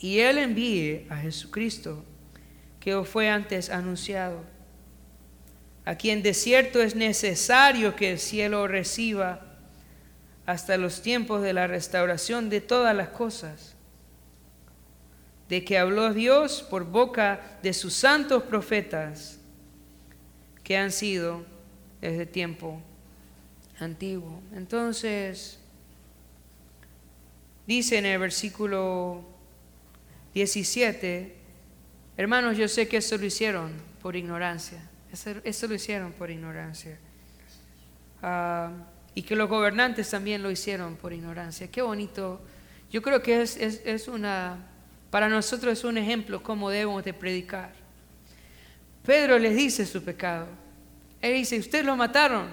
y 0.00 0.20
Él 0.20 0.38
envíe 0.38 1.06
a 1.10 1.16
Jesucristo, 1.16 2.04
que 2.80 2.94
os 2.94 3.08
fue 3.08 3.28
antes 3.28 3.68
anunciado, 3.68 4.42
a 5.88 5.94
quien 5.96 6.22
de 6.22 6.34
cierto 6.34 6.82
es 6.82 6.94
necesario 6.94 7.96
que 7.96 8.12
el 8.12 8.18
cielo 8.18 8.68
reciba 8.68 9.40
hasta 10.44 10.76
los 10.76 11.00
tiempos 11.00 11.40
de 11.40 11.54
la 11.54 11.66
restauración 11.66 12.50
de 12.50 12.60
todas 12.60 12.94
las 12.94 13.08
cosas 13.08 13.74
de 15.48 15.64
que 15.64 15.78
habló 15.78 16.12
Dios 16.12 16.62
por 16.68 16.84
boca 16.84 17.40
de 17.62 17.72
sus 17.72 17.94
santos 17.94 18.42
profetas 18.42 19.38
que 20.62 20.76
han 20.76 20.92
sido 20.92 21.46
desde 22.02 22.26
tiempo 22.26 22.82
antiguo. 23.80 24.42
Entonces, 24.54 25.58
dice 27.66 27.96
en 27.96 28.04
el 28.04 28.18
versículo 28.18 29.24
17, 30.34 31.34
hermanos, 32.18 32.58
yo 32.58 32.68
sé 32.68 32.88
que 32.88 32.98
eso 32.98 33.16
lo 33.16 33.24
hicieron 33.24 33.72
por 34.02 34.16
ignorancia, 34.16 34.86
eso, 35.12 35.66
lo 35.66 35.74
hicieron 35.74 36.12
por 36.12 36.30
ignorancia. 36.30 36.98
Ah, 38.22 38.70
y 39.14 39.22
que 39.22 39.34
los 39.34 39.48
gobernantes 39.48 40.10
también 40.10 40.42
lo 40.42 40.50
hicieron 40.50 40.96
por 40.96 41.12
ignorancia. 41.12 41.70
Qué 41.70 41.82
bonito. 41.82 42.40
Yo 42.90 43.02
creo 43.02 43.22
que 43.22 43.42
es, 43.42 44.08
una 44.08 44.58
para 45.10 45.28
nosotros 45.28 45.72
es 45.72 45.84
un 45.84 45.98
ejemplo 45.98 46.42
cómo 46.42 46.70
debemos 46.70 47.04
de 47.04 47.14
predicar. 47.14 47.72
Pedro 49.04 49.38
les 49.38 49.56
dice 49.56 49.86
su 49.86 50.02
pecado. 50.02 50.46
Él 51.20 51.34
dice, 51.34 51.58
ustedes 51.58 51.84
lo 51.84 51.96
mataron, 51.96 52.46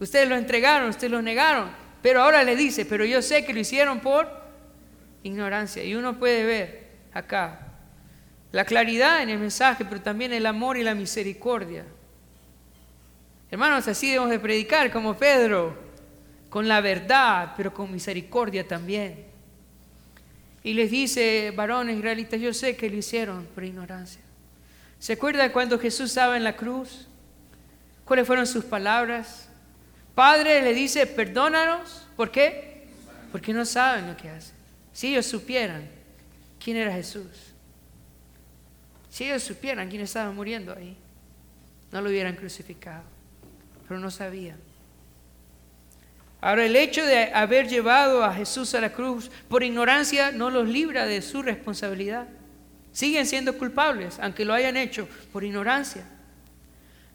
ustedes 0.00 0.28
lo 0.28 0.36
entregaron, 0.36 0.88
ustedes 0.88 1.12
lo 1.12 1.22
negaron. 1.22 1.70
Pero 2.02 2.22
ahora 2.22 2.42
le 2.42 2.56
dice, 2.56 2.86
pero 2.86 3.04
yo 3.04 3.20
sé 3.22 3.44
que 3.44 3.52
lo 3.52 3.60
hicieron 3.60 4.00
por 4.00 4.28
ignorancia. 5.22 5.84
Y 5.84 5.94
uno 5.94 6.18
puede 6.18 6.44
ver 6.44 6.88
acá 7.12 7.69
la 8.52 8.64
claridad 8.64 9.22
en 9.22 9.30
el 9.30 9.38
mensaje, 9.38 9.84
pero 9.84 10.00
también 10.00 10.32
el 10.32 10.46
amor 10.46 10.76
y 10.76 10.82
la 10.82 10.94
misericordia. 10.94 11.84
Hermanos, 13.50 13.86
así 13.88 14.08
debemos 14.08 14.30
de 14.30 14.38
predicar 14.38 14.90
como 14.90 15.16
Pedro, 15.16 15.76
con 16.48 16.66
la 16.66 16.80
verdad, 16.80 17.54
pero 17.56 17.72
con 17.72 17.92
misericordia 17.92 18.66
también. 18.66 19.26
Y 20.62 20.74
les 20.74 20.90
dice, 20.90 21.52
varones 21.56 21.96
israelitas, 21.96 22.40
yo 22.40 22.52
sé 22.52 22.76
que 22.76 22.90
lo 22.90 22.96
hicieron 22.96 23.46
por 23.54 23.64
ignorancia. 23.64 24.20
¿Se 24.98 25.14
acuerda 25.14 25.52
cuando 25.52 25.78
Jesús 25.78 26.10
estaba 26.10 26.36
en 26.36 26.44
la 26.44 26.56
cruz? 26.56 27.08
¿Cuáles 28.04 28.26
fueron 28.26 28.46
sus 28.46 28.64
palabras? 28.64 29.48
Padre 30.14 30.60
le 30.60 30.74
dice, 30.74 31.06
perdónanos. 31.06 32.06
¿Por 32.16 32.30
qué? 32.30 32.88
Porque 33.32 33.54
no 33.54 33.64
saben 33.64 34.08
lo 34.08 34.16
que 34.16 34.28
hacen. 34.28 34.54
Si 34.92 35.08
ellos 35.08 35.24
supieran 35.24 35.88
quién 36.62 36.76
era 36.76 36.92
Jesús, 36.92 37.49
si 39.10 39.24
ellos 39.24 39.42
supieran 39.42 39.90
quién 39.90 40.02
estaba 40.02 40.30
muriendo 40.30 40.72
ahí, 40.72 40.96
no 41.92 42.00
lo 42.00 42.08
hubieran 42.08 42.36
crucificado. 42.36 43.02
Pero 43.86 43.98
no 43.98 44.10
sabían. 44.10 44.56
Ahora 46.40 46.64
el 46.64 46.76
hecho 46.76 47.04
de 47.04 47.34
haber 47.34 47.68
llevado 47.68 48.24
a 48.24 48.32
Jesús 48.32 48.74
a 48.74 48.80
la 48.80 48.92
cruz 48.92 49.30
por 49.48 49.62
ignorancia 49.62 50.32
no 50.32 50.48
los 50.48 50.68
libra 50.68 51.04
de 51.04 51.20
su 51.20 51.42
responsabilidad. 51.42 52.28
Siguen 52.92 53.26
siendo 53.26 53.58
culpables, 53.58 54.18
aunque 54.20 54.44
lo 54.44 54.54
hayan 54.54 54.76
hecho 54.76 55.06
por 55.32 55.44
ignorancia. 55.44 56.04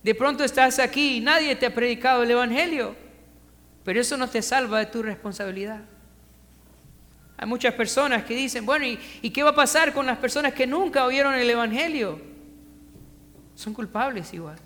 De 0.04 0.14
pronto 0.14 0.44
estás 0.44 0.78
aquí 0.78 1.18
y 1.18 1.22
nadie 1.22 1.56
te 1.56 1.66
ha 1.66 1.74
predicado 1.74 2.24
el 2.24 2.32
Evangelio, 2.32 2.96
pero 3.84 4.00
eso 4.00 4.18
no 4.18 4.30
te 4.30 4.42
salva 4.42 4.80
de 4.80 4.86
tu 4.86 5.02
responsabilidad. 5.02 5.82
Hay 7.38 7.48
muchas 7.48 7.74
personas 7.74 8.24
que 8.24 8.36
dicen, 8.36 8.66
bueno, 8.66 8.86
¿y, 8.86 8.98
¿y 9.22 9.30
qué 9.30 9.44
va 9.44 9.50
a 9.50 9.56
pasar 9.56 9.94
con 9.94 10.06
las 10.06 10.18
personas 10.18 10.54
que 10.54 10.66
nunca 10.66 11.06
oyeron 11.06 11.34
el 11.34 11.50
Evangelio? 11.50 12.20
Son 13.56 13.74
culpables 13.74 14.34
igual. 14.34 14.58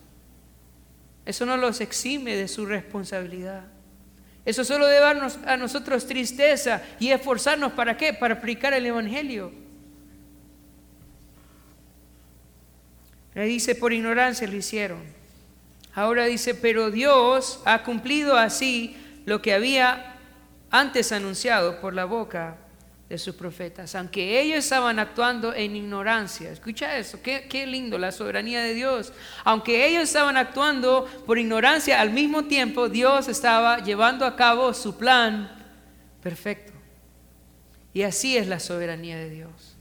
Eso 1.25 1.45
no 1.45 1.57
los 1.57 1.81
exime 1.81 2.35
de 2.35 2.47
su 2.47 2.65
responsabilidad. 2.65 3.63
Eso 4.45 4.63
solo 4.63 4.87
debe 4.87 5.01
darnos 5.01 5.37
a 5.45 5.57
nosotros 5.57 6.07
tristeza 6.07 6.81
y 6.99 7.09
esforzarnos 7.11 7.73
para 7.73 7.97
qué? 7.97 8.13
Para 8.13 8.39
predicar 8.39 8.73
el 8.73 8.85
Evangelio. 8.85 9.51
Le 13.35 13.45
dice, 13.45 13.75
por 13.75 13.93
ignorancia 13.93 14.47
lo 14.47 14.55
hicieron. 14.55 15.03
Ahora 15.93 16.25
dice, 16.25 16.55
pero 16.55 16.91
Dios 16.91 17.61
ha 17.65 17.83
cumplido 17.83 18.37
así 18.37 18.97
lo 19.25 19.41
que 19.41 19.53
había 19.53 20.08
antes 20.71 21.11
anunciado 21.11 21.79
por 21.79 21.93
la 21.93 22.05
boca 22.05 22.57
de 23.09 23.17
sus 23.17 23.35
profetas, 23.35 23.95
aunque 23.95 24.39
ellos 24.39 24.59
estaban 24.59 24.99
actuando 24.99 25.53
en 25.53 25.75
ignorancia. 25.75 26.51
Escucha 26.51 26.95
eso, 26.97 27.19
qué, 27.23 27.47
qué, 27.49 27.65
lindo 27.65 27.97
la 27.97 28.11
soberanía 28.11 28.61
de 28.61 28.75
Dios. 28.75 29.11
Aunque 29.43 29.87
ellos 29.87 30.03
estaban 30.03 30.37
actuando 30.37 31.05
por 31.25 31.39
ignorancia, 31.39 31.99
al 31.99 32.11
mismo 32.11 32.45
tiempo 32.45 32.87
Dios 32.87 33.27
estaba 33.27 33.79
llevando 33.79 34.25
a 34.25 34.35
cabo 34.35 34.75
su 34.75 34.95
plan 34.95 35.51
perfecto. 36.21 36.73
Y 37.93 38.03
así 38.03 38.37
es 38.37 38.47
la 38.47 38.59
soberanía 38.59 39.17
de 39.17 39.31
Dios. 39.31 39.75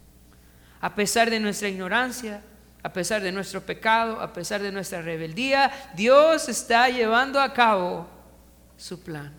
A 0.81 0.95
pesar 0.95 1.29
de 1.29 1.39
nuestra 1.39 1.69
ignorancia, 1.69 2.43
a 2.83 2.93
pesar 2.93 3.21
de 3.21 3.33
nuestro 3.33 3.61
pecado, 3.61 4.21
a 4.21 4.33
pesar 4.33 4.63
de 4.63 4.73
nuestra 4.73 5.03
rebeldía, 5.03 5.71
Dios 5.95 6.49
está 6.49 6.89
llevando 6.89 7.41
a 7.41 7.53
cabo 7.53 8.09
su 8.79 9.03
plan. 9.03 9.38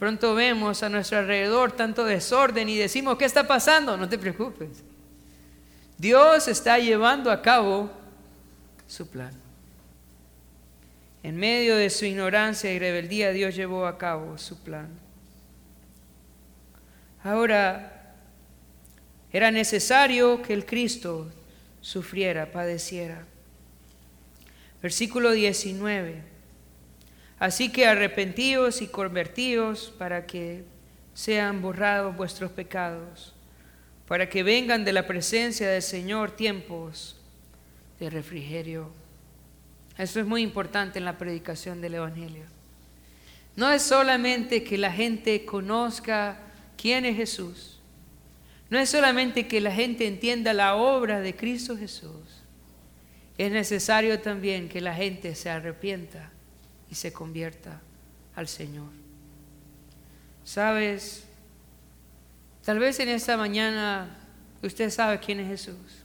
Pronto 0.00 0.34
vemos 0.34 0.82
a 0.82 0.88
nuestro 0.88 1.18
alrededor 1.18 1.72
tanto 1.72 2.06
desorden 2.06 2.70
y 2.70 2.76
decimos, 2.78 3.18
¿qué 3.18 3.26
está 3.26 3.46
pasando? 3.46 3.98
No 3.98 4.08
te 4.08 4.16
preocupes. 4.16 4.82
Dios 5.98 6.48
está 6.48 6.78
llevando 6.78 7.30
a 7.30 7.42
cabo 7.42 7.90
su 8.86 9.06
plan. 9.10 9.34
En 11.22 11.36
medio 11.36 11.76
de 11.76 11.90
su 11.90 12.06
ignorancia 12.06 12.72
y 12.72 12.78
rebeldía, 12.78 13.30
Dios 13.32 13.54
llevó 13.54 13.84
a 13.86 13.98
cabo 13.98 14.38
su 14.38 14.58
plan. 14.62 14.88
Ahora, 17.22 18.14
era 19.30 19.50
necesario 19.50 20.40
que 20.40 20.54
el 20.54 20.64
Cristo 20.64 21.30
sufriera, 21.82 22.50
padeciera. 22.50 23.26
Versículo 24.80 25.32
19. 25.32 26.29
Así 27.40 27.72
que 27.72 27.86
arrepentíos 27.86 28.82
y 28.82 28.86
convertíos 28.88 29.94
para 29.98 30.26
que 30.26 30.62
sean 31.14 31.62
borrados 31.62 32.14
vuestros 32.14 32.52
pecados, 32.52 33.34
para 34.06 34.28
que 34.28 34.42
vengan 34.42 34.84
de 34.84 34.92
la 34.92 35.06
presencia 35.06 35.66
del 35.70 35.80
Señor 35.80 36.32
tiempos 36.32 37.16
de 37.98 38.10
refrigerio. 38.10 38.90
Esto 39.96 40.20
es 40.20 40.26
muy 40.26 40.42
importante 40.42 40.98
en 40.98 41.06
la 41.06 41.16
predicación 41.16 41.80
del 41.80 41.94
Evangelio. 41.94 42.44
No 43.56 43.72
es 43.72 43.80
solamente 43.82 44.62
que 44.62 44.76
la 44.76 44.92
gente 44.92 45.46
conozca 45.46 46.38
quién 46.76 47.06
es 47.06 47.16
Jesús, 47.16 47.80
no 48.68 48.78
es 48.78 48.90
solamente 48.90 49.48
que 49.48 49.62
la 49.62 49.72
gente 49.72 50.06
entienda 50.06 50.52
la 50.52 50.74
obra 50.76 51.22
de 51.22 51.34
Cristo 51.34 51.74
Jesús, 51.76 52.42
es 53.38 53.50
necesario 53.50 54.20
también 54.20 54.68
que 54.68 54.82
la 54.82 54.94
gente 54.94 55.34
se 55.34 55.48
arrepienta 55.48 56.30
y 56.90 56.94
se 56.94 57.12
convierta 57.12 57.80
al 58.34 58.48
Señor. 58.48 58.90
Sabes, 60.44 61.24
tal 62.64 62.78
vez 62.78 62.98
en 63.00 63.08
esta 63.08 63.36
mañana 63.36 64.18
usted 64.62 64.90
sabe 64.90 65.20
quién 65.20 65.40
es 65.40 65.48
Jesús. 65.48 66.04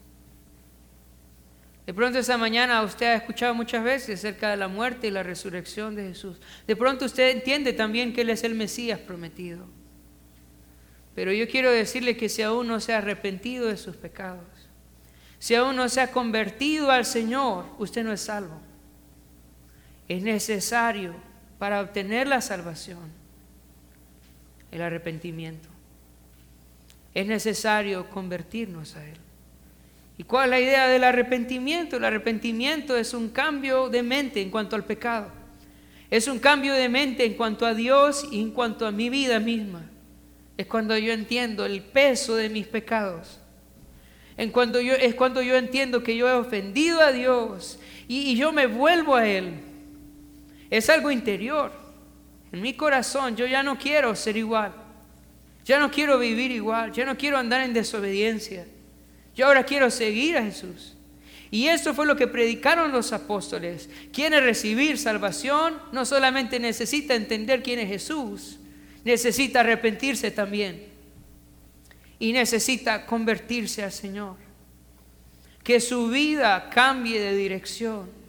De 1.85 1.93
pronto 1.93 2.17
esta 2.17 2.37
mañana 2.37 2.81
usted 2.81 3.07
ha 3.07 3.15
escuchado 3.15 3.53
muchas 3.53 3.83
veces 3.83 4.19
acerca 4.19 4.49
de 4.49 4.57
la 4.57 4.67
muerte 4.67 5.07
y 5.07 5.11
la 5.11 5.23
resurrección 5.23 5.95
de 5.95 6.07
Jesús. 6.09 6.37
De 6.65 6.75
pronto 6.75 7.05
usted 7.05 7.29
entiende 7.29 7.73
también 7.73 8.13
que 8.13 8.21
Él 8.21 8.31
es 8.31 8.43
el 8.43 8.55
Mesías 8.55 8.99
prometido. 8.99 9.67
Pero 11.13 11.31
yo 11.31 11.47
quiero 11.47 11.71
decirle 11.71 12.17
que 12.17 12.27
si 12.27 12.41
aún 12.41 12.67
no 12.67 12.79
se 12.79 12.93
ha 12.93 12.97
arrepentido 12.97 13.67
de 13.67 13.77
sus 13.77 13.95
pecados, 13.95 14.45
si 15.37 15.53
aún 15.53 15.75
no 15.75 15.87
se 15.89 16.01
ha 16.01 16.11
convertido 16.11 16.89
al 16.89 17.05
Señor, 17.05 17.65
usted 17.77 18.03
no 18.03 18.11
es 18.11 18.21
salvo. 18.21 18.59
Es 20.07 20.21
necesario 20.21 21.15
para 21.57 21.81
obtener 21.81 22.27
la 22.27 22.41
salvación 22.41 23.25
el 24.71 24.81
arrepentimiento. 24.81 25.69
Es 27.13 27.25
necesario 27.25 28.09
convertirnos 28.09 28.97
a 28.97 29.05
Él. 29.05 29.17
¿Y 30.17 30.23
cuál 30.23 30.45
es 30.45 30.49
la 30.49 30.59
idea 30.59 30.87
del 30.87 31.05
arrepentimiento? 31.05 31.95
El 31.97 32.03
arrepentimiento 32.03 32.97
es 32.97 33.13
un 33.13 33.29
cambio 33.29 33.89
de 33.89 34.03
mente 34.03 34.41
en 34.41 34.49
cuanto 34.49 34.75
al 34.75 34.83
pecado. 34.83 35.31
Es 36.09 36.27
un 36.27 36.39
cambio 36.39 36.73
de 36.73 36.89
mente 36.89 37.25
en 37.25 37.35
cuanto 37.35 37.65
a 37.65 37.73
Dios 37.73 38.27
y 38.31 38.41
en 38.41 38.51
cuanto 38.51 38.85
a 38.85 38.91
mi 38.91 39.09
vida 39.09 39.39
misma 39.39 39.89
es 40.57 40.67
cuando 40.67 40.97
yo 40.97 41.11
entiendo 41.11 41.65
el 41.65 41.81
peso 41.81 42.35
de 42.35 42.49
mis 42.49 42.67
pecados. 42.67 43.39
En 44.37 44.51
cuando 44.51 44.79
yo, 44.81 44.93
es 44.93 45.15
cuando 45.15 45.41
yo 45.41 45.55
entiendo 45.55 46.03
que 46.03 46.15
yo 46.15 46.29
he 46.29 46.33
ofendido 46.33 47.01
a 47.01 47.11
Dios 47.11 47.79
y, 48.07 48.31
y 48.31 48.35
yo 48.35 48.51
me 48.51 48.67
vuelvo 48.67 49.15
a 49.15 49.27
Él. 49.27 49.53
Es 50.75 50.89
algo 50.89 51.09
interior. 51.09 51.71
En 52.51 52.61
mi 52.61 52.73
corazón 52.73 53.37
yo 53.37 53.45
ya 53.47 53.63
no 53.63 53.77
quiero 53.77 54.13
ser 54.13 54.35
igual. 54.35 54.73
Ya 55.63 55.79
no 55.79 55.89
quiero 55.89 56.19
vivir 56.19 56.51
igual. 56.51 56.91
Ya 56.91 57.05
no 57.05 57.15
quiero 57.15 57.37
andar 57.37 57.61
en 57.61 57.73
desobediencia. 57.73 58.67
Yo 59.33 59.47
ahora 59.47 59.63
quiero 59.63 59.89
seguir 59.89 60.37
a 60.37 60.43
Jesús. 60.43 60.97
Y 61.49 61.67
eso 61.69 61.93
fue 61.93 62.05
lo 62.05 62.17
que 62.17 62.27
predicaron 62.27 62.91
los 62.91 63.13
apóstoles. 63.13 63.89
Quiere 64.11 64.41
recibir 64.41 64.97
salvación, 64.97 65.79
no 65.93 66.03
solamente 66.03 66.59
necesita 66.59 67.15
entender 67.15 67.63
quién 67.63 67.79
es 67.79 67.87
Jesús, 67.87 68.59
necesita 69.05 69.61
arrepentirse 69.61 70.29
también 70.29 70.87
y 72.19 72.33
necesita 72.33 73.05
convertirse 73.05 73.81
al 73.81 73.93
Señor. 73.93 74.35
Que 75.63 75.79
su 75.79 76.09
vida 76.09 76.69
cambie 76.69 77.21
de 77.21 77.33
dirección. 77.33 78.24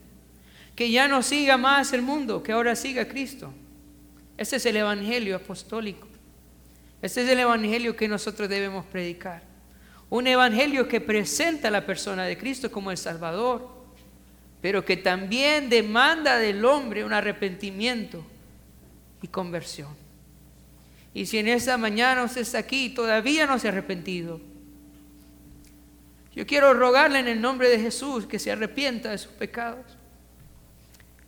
Que 0.76 0.90
ya 0.90 1.08
no 1.08 1.22
siga 1.22 1.56
más 1.56 1.92
el 1.94 2.02
mundo, 2.02 2.42
que 2.42 2.52
ahora 2.52 2.76
siga 2.76 3.08
Cristo. 3.08 3.52
Ese 4.36 4.56
es 4.56 4.66
el 4.66 4.76
Evangelio 4.76 5.36
apostólico. 5.36 6.06
Ese 7.00 7.24
es 7.24 7.30
el 7.30 7.40
Evangelio 7.40 7.96
que 7.96 8.08
nosotros 8.08 8.48
debemos 8.48 8.84
predicar. 8.84 9.42
Un 10.10 10.26
Evangelio 10.26 10.86
que 10.86 11.00
presenta 11.00 11.68
a 11.68 11.70
la 11.70 11.86
persona 11.86 12.24
de 12.24 12.36
Cristo 12.36 12.70
como 12.70 12.90
el 12.90 12.98
Salvador, 12.98 13.68
pero 14.60 14.84
que 14.84 14.96
también 14.96 15.68
demanda 15.68 16.38
del 16.38 16.64
hombre 16.64 17.04
un 17.04 17.12
arrepentimiento 17.12 18.24
y 19.22 19.28
conversión. 19.28 19.96
Y 21.14 21.24
si 21.24 21.38
en 21.38 21.48
esa 21.48 21.78
mañana 21.78 22.24
usted 22.24 22.42
está 22.42 22.58
aquí 22.58 22.86
y 22.86 22.90
todavía 22.90 23.46
no 23.46 23.58
se 23.58 23.68
ha 23.68 23.70
arrepentido, 23.70 24.40
yo 26.34 26.46
quiero 26.46 26.74
rogarle 26.74 27.20
en 27.20 27.28
el 27.28 27.40
nombre 27.40 27.70
de 27.70 27.80
Jesús 27.80 28.26
que 28.26 28.38
se 28.38 28.52
arrepienta 28.52 29.10
de 29.10 29.18
sus 29.18 29.32
pecados 29.32 29.95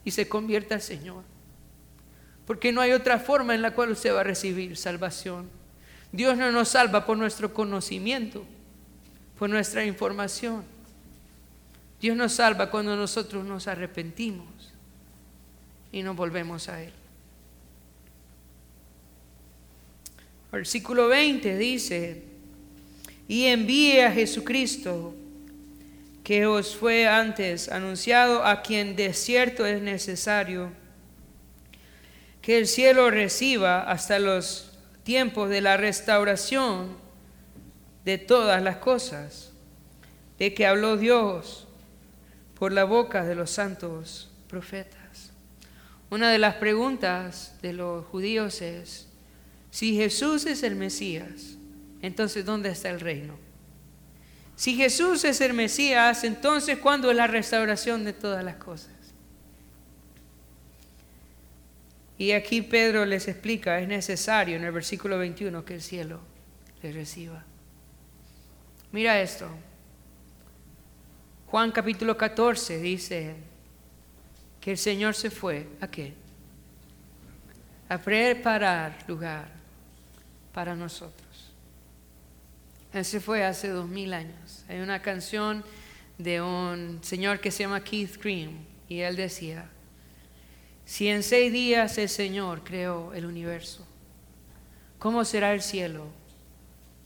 y 0.08 0.10
se 0.10 0.26
convierta 0.26 0.74
al 0.74 0.80
Señor. 0.80 1.22
Porque 2.46 2.72
no 2.72 2.80
hay 2.80 2.92
otra 2.92 3.18
forma 3.18 3.54
en 3.54 3.60
la 3.60 3.74
cual 3.74 3.90
usted 3.90 4.14
va 4.14 4.22
a 4.22 4.24
recibir 4.24 4.74
salvación. 4.74 5.50
Dios 6.12 6.34
no 6.38 6.50
nos 6.50 6.70
salva 6.70 7.04
por 7.04 7.18
nuestro 7.18 7.52
conocimiento, 7.52 8.42
por 9.38 9.50
nuestra 9.50 9.84
información. 9.84 10.64
Dios 12.00 12.16
nos 12.16 12.32
salva 12.32 12.70
cuando 12.70 12.96
nosotros 12.96 13.44
nos 13.44 13.68
arrepentimos 13.68 14.72
y 15.92 16.02
nos 16.02 16.16
volvemos 16.16 16.70
a 16.70 16.82
Él. 16.82 16.92
Versículo 20.50 21.08
20 21.08 21.58
dice, 21.58 22.22
y 23.28 23.44
envíe 23.44 24.00
a 24.00 24.10
Jesucristo, 24.10 25.14
que 26.28 26.44
os 26.44 26.76
fue 26.76 27.08
antes 27.08 27.70
anunciado, 27.70 28.44
a 28.44 28.60
quien 28.60 28.96
de 28.96 29.14
cierto 29.14 29.64
es 29.64 29.80
necesario 29.80 30.70
que 32.42 32.58
el 32.58 32.66
cielo 32.66 33.10
reciba 33.10 33.90
hasta 33.90 34.18
los 34.18 34.78
tiempos 35.04 35.48
de 35.48 35.62
la 35.62 35.78
restauración 35.78 36.98
de 38.04 38.18
todas 38.18 38.62
las 38.62 38.76
cosas, 38.76 39.52
de 40.38 40.52
que 40.52 40.66
habló 40.66 40.98
Dios 40.98 41.66
por 42.58 42.72
la 42.72 42.84
boca 42.84 43.24
de 43.24 43.34
los 43.34 43.50
santos 43.50 44.30
profetas. 44.48 45.32
Una 46.10 46.30
de 46.30 46.38
las 46.38 46.56
preguntas 46.56 47.54
de 47.62 47.72
los 47.72 48.04
judíos 48.04 48.60
es, 48.60 49.08
si 49.70 49.96
Jesús 49.96 50.44
es 50.44 50.62
el 50.62 50.76
Mesías, 50.76 51.56
entonces 52.02 52.44
¿dónde 52.44 52.68
está 52.68 52.90
el 52.90 53.00
reino? 53.00 53.47
Si 54.58 54.74
Jesús 54.74 55.24
es 55.24 55.40
el 55.40 55.54
Mesías, 55.54 56.24
entonces 56.24 56.78
¿cuándo 56.78 57.12
es 57.12 57.16
la 57.16 57.28
restauración 57.28 58.02
de 58.02 58.12
todas 58.12 58.42
las 58.42 58.56
cosas? 58.56 58.90
Y 62.18 62.32
aquí 62.32 62.62
Pedro 62.62 63.06
les 63.06 63.28
explica, 63.28 63.78
es 63.78 63.86
necesario 63.86 64.56
en 64.56 64.64
el 64.64 64.72
versículo 64.72 65.16
21 65.16 65.64
que 65.64 65.74
el 65.74 65.80
cielo 65.80 66.18
les 66.82 66.92
reciba. 66.92 67.44
Mira 68.90 69.20
esto. 69.20 69.48
Juan 71.46 71.70
capítulo 71.70 72.16
14 72.16 72.80
dice 72.80 73.36
que 74.60 74.72
el 74.72 74.78
Señor 74.78 75.14
se 75.14 75.30
fue, 75.30 75.68
¿a 75.80 75.86
qué? 75.86 76.14
A 77.88 77.96
preparar 77.96 79.04
lugar 79.06 79.52
para 80.52 80.74
nosotros. 80.74 81.28
Ese 82.92 83.20
fue 83.20 83.44
hace 83.44 83.68
dos 83.68 83.88
mil 83.88 84.12
años. 84.14 84.47
Hay 84.68 84.80
una 84.80 85.00
canción 85.00 85.64
de 86.18 86.42
un 86.42 86.98
señor 87.02 87.40
que 87.40 87.50
se 87.50 87.62
llama 87.62 87.82
Keith 87.82 88.22
Green 88.22 88.66
y 88.88 89.00
él 89.00 89.16
decía, 89.16 89.70
si 90.84 91.08
en 91.08 91.22
seis 91.22 91.52
días 91.52 91.98
el 91.98 92.08
Señor 92.08 92.64
creó 92.64 93.12
el 93.12 93.26
universo, 93.26 93.86
¿cómo 94.98 95.24
será 95.24 95.52
el 95.52 95.62
cielo 95.62 96.06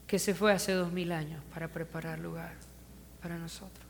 que 0.07 0.19
se 0.19 0.35
fue 0.35 0.53
hace 0.53 0.73
dos 0.73 0.93
mil 0.93 1.11
años 1.13 1.43
para 1.53 1.69
preparar 1.69 2.19
lugar 2.19 2.55
para 3.21 3.39
nosotros? 3.39 3.87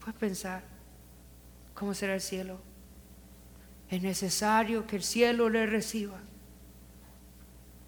Puedes 0.00 0.16
pensar, 0.16 0.64
¿cómo 1.74 1.94
será 1.94 2.14
el 2.14 2.20
cielo? 2.20 2.60
Es 3.88 4.02
necesario 4.02 4.86
que 4.86 4.96
el 4.96 5.02
cielo 5.04 5.48
le 5.48 5.66
reciba. 5.66 6.18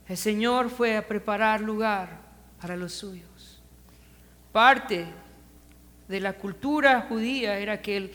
El 0.07 0.17
Señor 0.17 0.71
fue 0.71 0.97
a 0.97 1.09
preparar 1.09 1.61
lugar 1.61 2.21
para 2.61 2.77
los 2.77 2.93
suyos. 2.93 3.64
Parte 4.55 5.05
de 6.07 6.21
la 6.21 6.35
cultura 6.35 7.07
judía 7.09 7.59
era 7.59 7.83
que 7.83 7.97
el, 7.97 8.13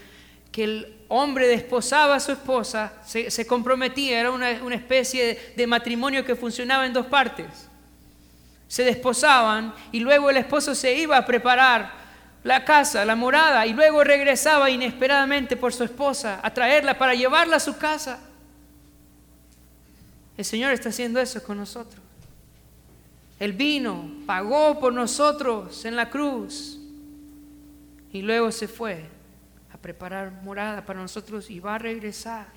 que 0.53 0.63
el 0.63 0.97
hombre 1.09 1.49
desposaba 1.49 2.15
a 2.15 2.19
su 2.21 2.31
esposa, 2.31 2.93
se, 3.05 3.45
comprometía, 3.45 4.21
era 4.21 4.31
una, 4.31 4.51
una 4.63 4.75
especie 4.75 5.53
de 5.57 5.67
matrimonio 5.67 6.23
que 6.23 6.37
funcionaba 6.37 6.85
en 6.85 6.93
dos 6.93 7.07
partes. 7.07 7.67
Se 8.69 8.85
desposaban 8.85 9.73
y 9.91 9.99
luego 9.99 10.29
el 10.29 10.37
esposo 10.37 10.73
se 10.75 10.93
iba 10.93 11.17
a 11.17 11.25
preparar 11.25 11.91
la 12.45 12.63
casa, 12.63 13.03
la 13.03 13.17
morada, 13.17 13.67
y 13.67 13.73
luego 13.73 14.01
regresaba 14.05 14.69
inesperadamente 14.69 15.57
por 15.57 15.73
su 15.73 15.83
esposa 15.83 16.39
a 16.41 16.53
traerla 16.53 16.97
para 16.97 17.15
llevarla 17.15 17.57
a 17.57 17.59
su 17.59 17.77
casa. 17.77 18.17
El 20.37 20.45
Señor 20.45 20.71
está 20.71 20.87
haciendo 20.87 21.19
eso 21.19 21.43
con 21.43 21.57
nosotros. 21.57 22.09
Él 23.39 23.53
vino, 23.53 24.11
pagó 24.25 24.79
por 24.79 24.93
nosotros 24.93 25.85
en 25.85 25.95
la 25.95 26.09
cruz 26.09 26.77
y 28.11 28.21
luego 28.21 28.51
se 28.51 28.67
fue 28.67 29.05
a 29.73 29.77
preparar 29.77 30.41
morada 30.43 30.85
para 30.85 30.99
nosotros 30.99 31.49
y 31.49 31.59
va 31.59 31.75
a 31.75 31.77
regresar. 31.77 32.47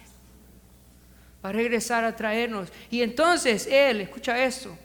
Va 1.45 1.51
a 1.51 1.53
regresar 1.53 2.05
a 2.05 2.17
traernos. 2.17 2.69
Y 2.91 3.03
entonces 3.03 3.67
Él, 3.67 4.01
escucha 4.01 4.43
esto, 4.43 4.77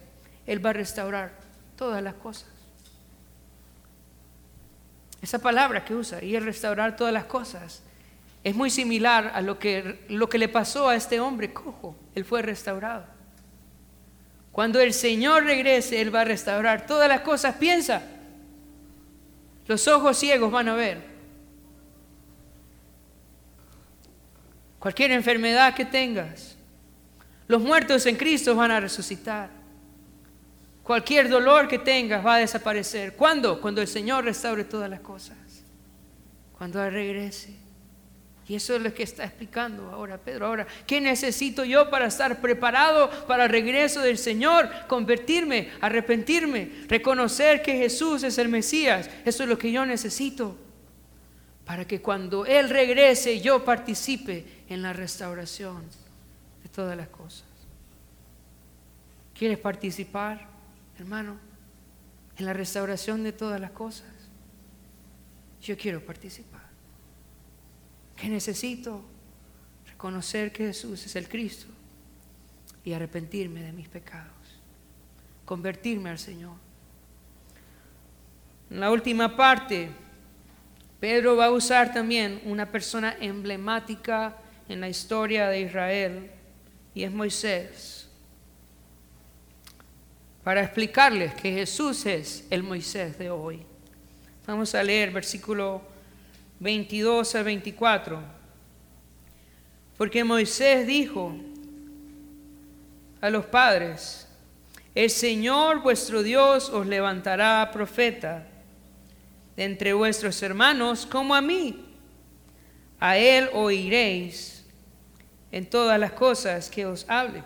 Él 0.45 0.63
va 0.63 0.69
a 0.69 0.73
restaurar 0.73 1.33
todas 1.75 2.01
las 2.03 2.13
cosas. 2.15 2.49
Esa 5.21 5.39
palabra 5.39 5.83
que 5.83 5.95
usa, 5.95 6.23
y 6.23 6.35
el 6.35 6.45
restaurar 6.45 6.95
todas 6.95 7.13
las 7.13 7.25
cosas, 7.25 7.81
es 8.43 8.55
muy 8.55 8.69
similar 8.69 9.31
a 9.33 9.41
lo 9.41 9.57
que, 9.57 10.05
lo 10.09 10.29
que 10.29 10.37
le 10.37 10.47
pasó 10.47 10.89
a 10.89 10.95
este 10.95 11.19
hombre 11.19 11.53
cojo. 11.53 11.95
Él 12.13 12.23
fue 12.23 12.43
restaurado. 12.43 13.16
Cuando 14.57 14.81
el 14.81 14.91
Señor 14.91 15.43
regrese, 15.43 16.01
Él 16.01 16.13
va 16.13 16.21
a 16.21 16.25
restaurar 16.25 16.87
todas 16.87 17.07
las 17.07 17.21
cosas. 17.21 17.57
Piensa, 17.57 18.01
los 19.67 19.87
ojos 19.87 20.17
ciegos 20.17 20.51
van 20.51 20.67
a 20.67 20.73
ver. 20.73 20.97
Cualquier 24.79 25.11
enfermedad 25.11 25.75
que 25.75 25.85
tengas, 25.85 26.57
los 27.47 27.61
muertos 27.61 28.07
en 28.07 28.15
Cristo 28.15 28.55
van 28.55 28.71
a 28.71 28.79
resucitar. 28.79 29.51
Cualquier 30.81 31.29
dolor 31.29 31.67
que 31.67 31.77
tengas 31.77 32.25
va 32.25 32.37
a 32.37 32.39
desaparecer. 32.39 33.15
¿Cuándo? 33.15 33.61
Cuando 33.61 33.79
el 33.79 33.87
Señor 33.87 34.25
restaure 34.25 34.63
todas 34.63 34.89
las 34.89 35.01
cosas. 35.01 35.37
Cuando 36.57 36.83
Él 36.83 36.93
regrese. 36.93 37.66
Y 38.47 38.55
eso 38.55 38.75
es 38.75 38.81
lo 38.81 38.93
que 38.93 39.03
está 39.03 39.25
explicando 39.25 39.89
ahora 39.91 40.17
Pedro. 40.17 40.47
Ahora, 40.47 40.65
¿qué 40.85 41.01
necesito 41.01 41.65
yo 41.65 41.89
para 41.89 42.07
estar 42.07 42.39
preparado 42.39 43.09
para 43.27 43.45
el 43.45 43.49
regreso 43.49 44.01
del 44.01 44.17
Señor? 44.17 44.69
Convertirme, 44.87 45.71
arrepentirme, 45.81 46.85
reconocer 46.87 47.61
que 47.61 47.77
Jesús 47.77 48.23
es 48.23 48.37
el 48.37 48.47
Mesías. 48.47 49.09
Eso 49.25 49.43
es 49.43 49.49
lo 49.49 49.57
que 49.57 49.71
yo 49.71 49.85
necesito. 49.85 50.57
Para 51.65 51.85
que 51.85 52.01
cuando 52.01 52.45
Él 52.45 52.69
regrese 52.69 53.41
yo 53.41 53.65
participe 53.65 54.45
en 54.69 54.81
la 54.81 54.93
restauración 54.93 55.83
de 56.63 56.69
todas 56.69 56.95
las 56.95 57.09
cosas. 57.09 57.43
¿Quieres 59.33 59.57
participar? 59.57 60.57
hermano, 60.99 61.37
en 62.37 62.45
la 62.45 62.53
restauración 62.53 63.23
de 63.23 63.31
todas 63.31 63.59
las 63.59 63.71
cosas. 63.71 64.07
Yo 65.61 65.77
quiero 65.77 66.03
participar. 66.03 66.56
¿Qué 68.18 68.28
necesito? 68.28 69.01
Reconocer 69.86 70.51
que 70.51 70.65
Jesús 70.65 71.05
es 71.05 71.15
el 71.15 71.30
Cristo 71.30 71.68
y 72.84 72.93
arrepentirme 72.93 73.61
de 73.61 73.72
mis 73.72 73.88
pecados. 73.88 74.34
Convertirme 75.45 76.09
al 76.09 76.20
Señor. 76.20 76.55
En 78.70 78.80
la 78.80 78.91
última 78.91 79.38
parte, 79.38 79.89
Pedro 80.99 81.38
va 81.38 81.45
a 81.45 81.51
usar 81.51 81.93
también 81.93 82.41
una 82.43 82.70
persona 82.70 83.15
emblemática 83.20 84.36
en 84.68 84.82
la 84.82 84.89
historia 84.89 85.47
de 85.47 85.61
Israel 85.61 86.32
y 86.93 87.03
es 87.03 87.11
Moisés 87.11 88.09
para 90.43 90.63
explicarles 90.63 91.34
que 91.34 91.51
Jesús 91.51 92.05
es 92.05 92.45
el 92.49 92.63
Moisés 92.63 93.18
de 93.18 93.30
hoy. 93.30 93.65
Vamos 94.45 94.74
a 94.76 94.82
leer 94.82 95.11
versículo 95.11 95.82
22 96.59 97.35
al 97.35 97.43
24. 97.43 98.21
Porque 99.97 100.23
Moisés 100.23 100.85
dijo 100.85 101.35
a 103.21 103.29
los 103.29 103.45
padres, 103.45 104.27
el 104.93 105.09
Señor 105.09 105.81
vuestro 105.81 106.23
Dios 106.23 106.69
os 106.69 106.87
levantará 106.87 107.69
profeta 107.71 108.47
de 109.55 109.63
entre 109.65 109.93
vuestros 109.93 110.41
hermanos 110.41 111.05
como 111.05 111.35
a 111.35 111.41
mí. 111.41 111.85
A 112.99 113.17
él 113.17 113.49
oiréis 113.53 114.65
en 115.51 115.69
todas 115.69 115.99
las 115.99 116.13
cosas 116.13 116.69
que 116.69 116.85
os 116.85 117.07
hable. 117.09 117.43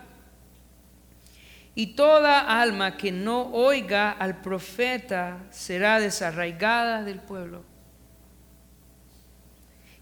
Y 1.74 1.88
toda 1.94 2.60
alma 2.60 2.96
que 2.98 3.12
no 3.12 3.50
oiga 3.52 4.10
al 4.10 4.42
profeta 4.42 5.38
será 5.50 6.00
desarraigada 6.00 7.02
del 7.02 7.18
pueblo. 7.18 7.71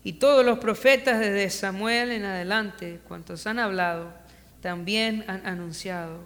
Y 0.02 0.14
todos 0.14 0.44
los 0.44 0.58
profetas 0.58 1.20
desde 1.20 1.50
Samuel 1.50 2.10
en 2.10 2.24
adelante, 2.24 3.00
cuantos 3.06 3.46
han 3.46 3.58
hablado, 3.58 4.12
también 4.62 5.24
han 5.26 5.46
anunciado 5.46 6.20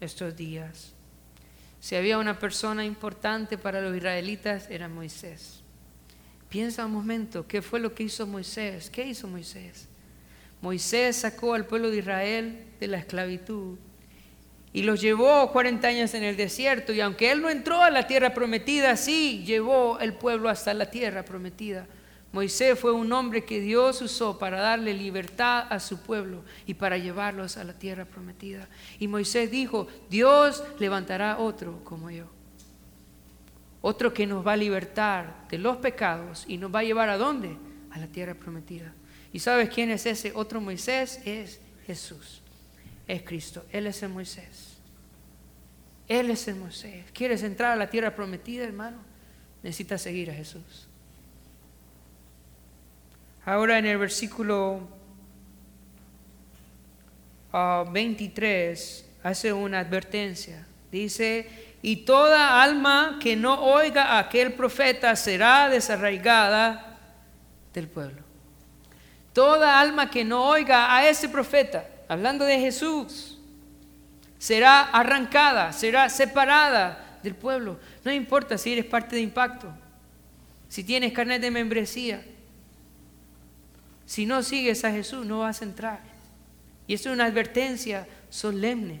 estos 0.00 0.36
días. 0.36 0.92
Si 1.80 1.94
había 1.94 2.18
una 2.18 2.38
persona 2.38 2.84
importante 2.84 3.58
para 3.58 3.80
los 3.80 3.96
israelitas, 3.96 4.68
era 4.70 4.88
Moisés. 4.88 5.60
Piensa 6.48 6.86
un 6.86 6.92
momento, 6.92 7.46
¿qué 7.46 7.62
fue 7.62 7.80
lo 7.80 7.94
que 7.94 8.04
hizo 8.04 8.26
Moisés? 8.26 8.90
¿Qué 8.90 9.06
hizo 9.06 9.28
Moisés? 9.28 9.88
Moisés 10.60 11.16
sacó 11.16 11.54
al 11.54 11.66
pueblo 11.66 11.90
de 11.90 11.98
Israel 11.98 12.64
de 12.80 12.86
la 12.86 12.98
esclavitud 12.98 13.76
y 14.72 14.82
los 14.82 15.00
llevó 15.00 15.52
40 15.52 15.86
años 15.86 16.14
en 16.14 16.24
el 16.24 16.36
desierto. 16.36 16.92
Y 16.92 17.00
aunque 17.00 17.30
él 17.30 17.42
no 17.42 17.48
entró 17.48 17.82
a 17.82 17.90
la 17.90 18.06
tierra 18.06 18.34
prometida, 18.34 18.96
sí 18.96 19.44
llevó 19.46 20.00
el 20.00 20.14
pueblo 20.14 20.48
hasta 20.48 20.74
la 20.74 20.90
tierra 20.90 21.24
prometida. 21.24 21.86
Moisés 22.34 22.78
fue 22.78 22.92
un 22.92 23.10
hombre 23.12 23.44
que 23.44 23.60
Dios 23.60 24.02
usó 24.02 24.38
para 24.38 24.60
darle 24.60 24.92
libertad 24.92 25.66
a 25.70 25.80
su 25.80 26.02
pueblo 26.02 26.44
y 26.66 26.74
para 26.74 26.98
llevarlos 26.98 27.56
a 27.56 27.64
la 27.64 27.72
tierra 27.72 28.04
prometida. 28.04 28.68
Y 28.98 29.08
Moisés 29.08 29.50
dijo, 29.50 29.86
Dios 30.10 30.62
levantará 30.78 31.38
otro 31.38 31.82
como 31.84 32.10
yo. 32.10 32.26
Otro 33.80 34.12
que 34.12 34.26
nos 34.26 34.46
va 34.46 34.52
a 34.52 34.56
libertar 34.56 35.46
de 35.48 35.56
los 35.56 35.78
pecados 35.78 36.44
y 36.46 36.58
nos 36.58 36.74
va 36.74 36.80
a 36.80 36.84
llevar 36.84 37.08
a 37.08 37.16
dónde? 37.16 37.56
A 37.90 37.98
la 37.98 38.08
tierra 38.08 38.34
prometida. 38.34 38.92
¿Y 39.32 39.38
sabes 39.38 39.70
quién 39.70 39.90
es 39.90 40.04
ese 40.04 40.32
otro 40.34 40.60
Moisés? 40.60 41.20
Es 41.24 41.60
Jesús 41.86 42.42
es 43.06 43.22
Cristo. 43.22 43.64
Él 43.70 43.86
es 43.86 44.02
el 44.02 44.10
Moisés. 44.10 44.74
Él 46.08 46.30
es 46.30 46.48
el 46.48 46.56
Moisés. 46.56 47.04
¿Quieres 47.12 47.42
entrar 47.42 47.72
a 47.72 47.76
la 47.76 47.88
tierra 47.88 48.14
prometida, 48.14 48.64
hermano? 48.64 48.98
Necesitas 49.62 50.02
seguir 50.02 50.30
a 50.30 50.34
Jesús. 50.34 50.88
Ahora 53.46 53.78
en 53.78 53.84
el 53.84 53.98
versículo 53.98 54.88
23 57.52 59.04
ah, 59.22 59.28
hace 59.28 59.52
una 59.52 59.80
advertencia. 59.80 60.66
Dice, 60.90 61.76
y 61.82 61.96
toda 61.96 62.62
alma 62.62 63.18
que 63.20 63.36
no 63.36 63.62
oiga 63.62 64.04
a 64.04 64.18
aquel 64.20 64.54
profeta 64.54 65.14
será 65.14 65.68
desarraigada 65.68 66.98
del 67.74 67.88
pueblo. 67.88 68.22
Toda 69.34 69.78
alma 69.78 70.10
que 70.10 70.24
no 70.24 70.46
oiga 70.46 70.94
a 70.94 71.06
ese 71.08 71.28
profeta 71.28 71.86
hablando 72.08 72.44
de 72.44 72.58
Jesús, 72.58 73.38
será 74.38 74.82
arrancada, 74.82 75.72
será 75.72 76.08
separada 76.08 77.18
del 77.22 77.34
pueblo. 77.34 77.78
No 78.04 78.12
importa 78.12 78.56
si 78.56 78.72
eres 78.72 78.84
parte 78.84 79.16
de 79.16 79.22
impacto, 79.22 79.70
si 80.68 80.84
tienes 80.84 81.12
carnet 81.12 81.42
de 81.42 81.50
membresía, 81.50 82.24
si 84.06 84.26
no 84.26 84.42
sigues 84.42 84.84
a 84.84 84.90
Jesús 84.90 85.24
no 85.26 85.40
vas 85.40 85.60
a 85.60 85.64
entrar. 85.64 86.00
Y 86.86 86.94
es 86.94 87.06
una 87.06 87.24
advertencia 87.24 88.06
solemne. 88.28 89.00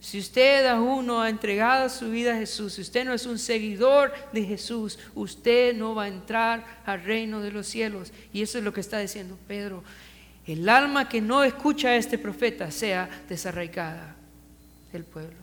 Si 0.00 0.18
usted 0.18 0.66
aún 0.66 1.06
no 1.06 1.20
ha 1.20 1.28
entregado 1.28 1.88
su 1.88 2.10
vida 2.10 2.34
a 2.34 2.38
Jesús, 2.38 2.74
si 2.74 2.82
usted 2.82 3.04
no 3.04 3.12
es 3.12 3.26
un 3.26 3.38
seguidor 3.38 4.12
de 4.32 4.44
Jesús, 4.44 4.98
usted 5.14 5.74
no 5.74 5.94
va 5.94 6.04
a 6.04 6.08
entrar 6.08 6.82
al 6.86 7.02
reino 7.02 7.40
de 7.40 7.50
los 7.50 7.66
cielos. 7.66 8.12
Y 8.32 8.42
eso 8.42 8.58
es 8.58 8.64
lo 8.64 8.72
que 8.72 8.80
está 8.80 8.98
diciendo 8.98 9.36
Pedro 9.48 9.82
el 10.48 10.66
alma 10.66 11.10
que 11.10 11.20
no 11.20 11.44
escucha 11.44 11.88
a 11.88 11.96
este 11.96 12.16
profeta 12.16 12.70
sea 12.70 13.08
desarraigada 13.28 14.16
del 14.90 15.04
pueblo. 15.04 15.36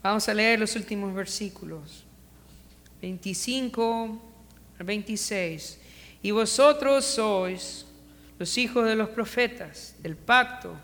Vamos 0.00 0.28
a 0.28 0.34
leer 0.34 0.60
los 0.60 0.76
últimos 0.76 1.12
versículos, 1.12 2.04
25 3.00 3.92
al 4.04 4.31
26. 4.84 5.78
Y 6.22 6.30
vosotros 6.30 7.04
sois 7.04 7.86
los 8.38 8.58
hijos 8.58 8.84
de 8.84 8.96
los 8.96 9.08
profetas, 9.08 9.94
del 10.00 10.16
pacto 10.16 10.76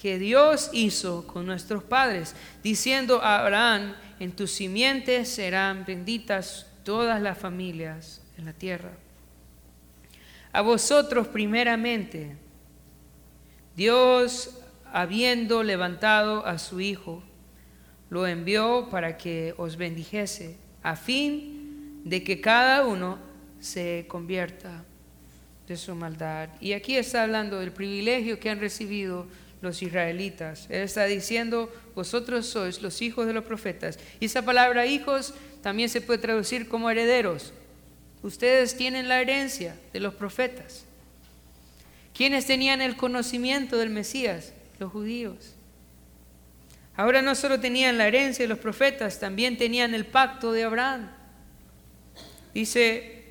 que 0.00 0.18
Dios 0.18 0.70
hizo 0.72 1.26
con 1.26 1.44
nuestros 1.44 1.84
padres, 1.84 2.34
diciendo 2.62 3.20
a 3.22 3.40
Abraham, 3.40 3.94
en 4.18 4.32
tus 4.32 4.50
simientes 4.50 5.28
serán 5.28 5.84
benditas 5.84 6.66
todas 6.84 7.20
las 7.20 7.36
familias 7.36 8.22
en 8.38 8.46
la 8.46 8.54
tierra. 8.54 8.92
A 10.52 10.62
vosotros 10.62 11.28
primeramente, 11.28 12.34
Dios, 13.76 14.58
habiendo 14.90 15.62
levantado 15.62 16.46
a 16.46 16.58
su 16.58 16.80
Hijo, 16.80 17.22
lo 18.08 18.26
envió 18.26 18.88
para 18.90 19.18
que 19.18 19.54
os 19.58 19.76
bendijese, 19.76 20.56
a 20.82 20.96
fin 20.96 21.59
de 22.04 22.22
que 22.24 22.40
cada 22.40 22.86
uno 22.86 23.18
se 23.60 24.06
convierta 24.08 24.84
de 25.68 25.76
su 25.76 25.94
maldad. 25.94 26.48
Y 26.60 26.72
aquí 26.72 26.96
está 26.96 27.22
hablando 27.22 27.60
del 27.60 27.72
privilegio 27.72 28.40
que 28.40 28.50
han 28.50 28.60
recibido 28.60 29.26
los 29.62 29.82
israelitas. 29.82 30.66
Él 30.70 30.82
está 30.82 31.04
diciendo, 31.04 31.72
vosotros 31.94 32.46
sois 32.46 32.82
los 32.82 33.02
hijos 33.02 33.26
de 33.26 33.34
los 33.34 33.44
profetas. 33.44 33.98
Y 34.18 34.26
esa 34.26 34.42
palabra 34.42 34.86
hijos 34.86 35.34
también 35.62 35.88
se 35.88 36.00
puede 36.00 36.18
traducir 36.18 36.68
como 36.68 36.90
herederos. 36.90 37.52
Ustedes 38.22 38.76
tienen 38.76 39.08
la 39.08 39.20
herencia 39.20 39.76
de 39.92 40.00
los 40.00 40.14
profetas. 40.14 40.84
¿Quiénes 42.14 42.46
tenían 42.46 42.82
el 42.82 42.96
conocimiento 42.96 43.76
del 43.78 43.90
Mesías? 43.90 44.52
Los 44.78 44.92
judíos. 44.92 45.54
Ahora 46.96 47.22
no 47.22 47.34
solo 47.34 47.60
tenían 47.60 47.96
la 47.96 48.08
herencia 48.08 48.44
de 48.44 48.48
los 48.48 48.58
profetas, 48.58 49.20
también 49.20 49.56
tenían 49.56 49.94
el 49.94 50.04
pacto 50.04 50.52
de 50.52 50.64
Abraham. 50.64 51.10
Dice, 52.54 53.24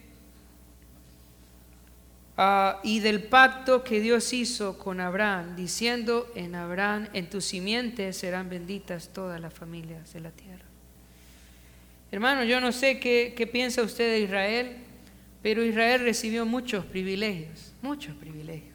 ah, 2.37 2.79
y 2.83 2.99
del 2.99 3.23
pacto 3.23 3.83
que 3.83 3.99
Dios 3.99 4.31
hizo 4.33 4.77
con 4.77 4.99
Abraham, 4.99 5.55
diciendo, 5.55 6.31
en 6.35 6.55
Abraham, 6.55 7.07
en 7.13 7.29
tu 7.29 7.41
simiente 7.41 8.13
serán 8.13 8.49
benditas 8.49 9.09
todas 9.13 9.41
las 9.41 9.53
familias 9.53 10.13
de 10.13 10.19
la 10.21 10.31
tierra. 10.31 10.65
Hermano, 12.11 12.43
yo 12.43 12.59
no 12.59 12.71
sé 12.71 12.99
qué, 12.99 13.33
qué 13.35 13.45
piensa 13.45 13.83
usted 13.83 14.11
de 14.11 14.21
Israel, 14.21 14.77
pero 15.43 15.63
Israel 15.63 16.01
recibió 16.01 16.45
muchos 16.45 16.85
privilegios, 16.85 17.73
muchos 17.81 18.15
privilegios. 18.15 18.73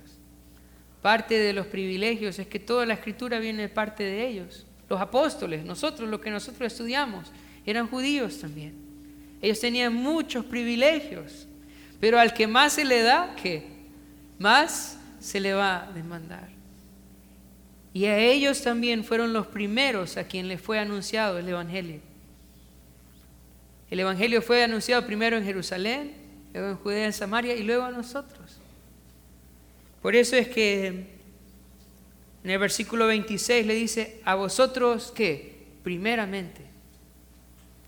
Parte 1.02 1.38
de 1.38 1.52
los 1.52 1.66
privilegios 1.66 2.38
es 2.38 2.46
que 2.46 2.58
toda 2.58 2.86
la 2.86 2.94
escritura 2.94 3.38
viene 3.38 3.62
de 3.62 3.68
parte 3.68 4.04
de 4.04 4.26
ellos. 4.26 4.66
Los 4.88 5.00
apóstoles, 5.00 5.64
nosotros, 5.64 6.08
lo 6.08 6.20
que 6.20 6.30
nosotros 6.30 6.72
estudiamos, 6.72 7.32
eran 7.66 7.88
judíos 7.88 8.38
también. 8.38 8.83
Ellos 9.44 9.60
tenían 9.60 9.92
muchos 9.92 10.42
privilegios, 10.46 11.46
pero 12.00 12.18
al 12.18 12.32
que 12.32 12.46
más 12.46 12.72
se 12.72 12.84
le 12.86 13.02
da, 13.02 13.36
¿qué? 13.36 13.66
Más 14.38 14.98
se 15.20 15.38
le 15.38 15.52
va 15.52 15.84
a 15.84 15.92
demandar. 15.92 16.48
Y 17.92 18.06
a 18.06 18.16
ellos 18.16 18.62
también 18.62 19.04
fueron 19.04 19.34
los 19.34 19.46
primeros 19.48 20.16
a 20.16 20.24
quien 20.24 20.48
les 20.48 20.62
fue 20.62 20.78
anunciado 20.78 21.38
el 21.38 21.46
Evangelio. 21.46 22.00
El 23.90 24.00
Evangelio 24.00 24.40
fue 24.40 24.64
anunciado 24.64 25.04
primero 25.04 25.36
en 25.36 25.44
Jerusalén, 25.44 26.14
luego 26.54 26.70
en 26.70 26.76
Judea, 26.76 27.04
en 27.04 27.12
Samaria 27.12 27.54
y 27.54 27.64
luego 27.64 27.82
a 27.82 27.90
nosotros. 27.90 28.56
Por 30.00 30.16
eso 30.16 30.36
es 30.36 30.48
que 30.48 30.86
en 30.86 32.50
el 32.50 32.58
versículo 32.58 33.08
26 33.08 33.66
le 33.66 33.74
dice, 33.74 34.22
a 34.24 34.36
vosotros 34.36 35.12
que, 35.14 35.66
primeramente, 35.82 36.63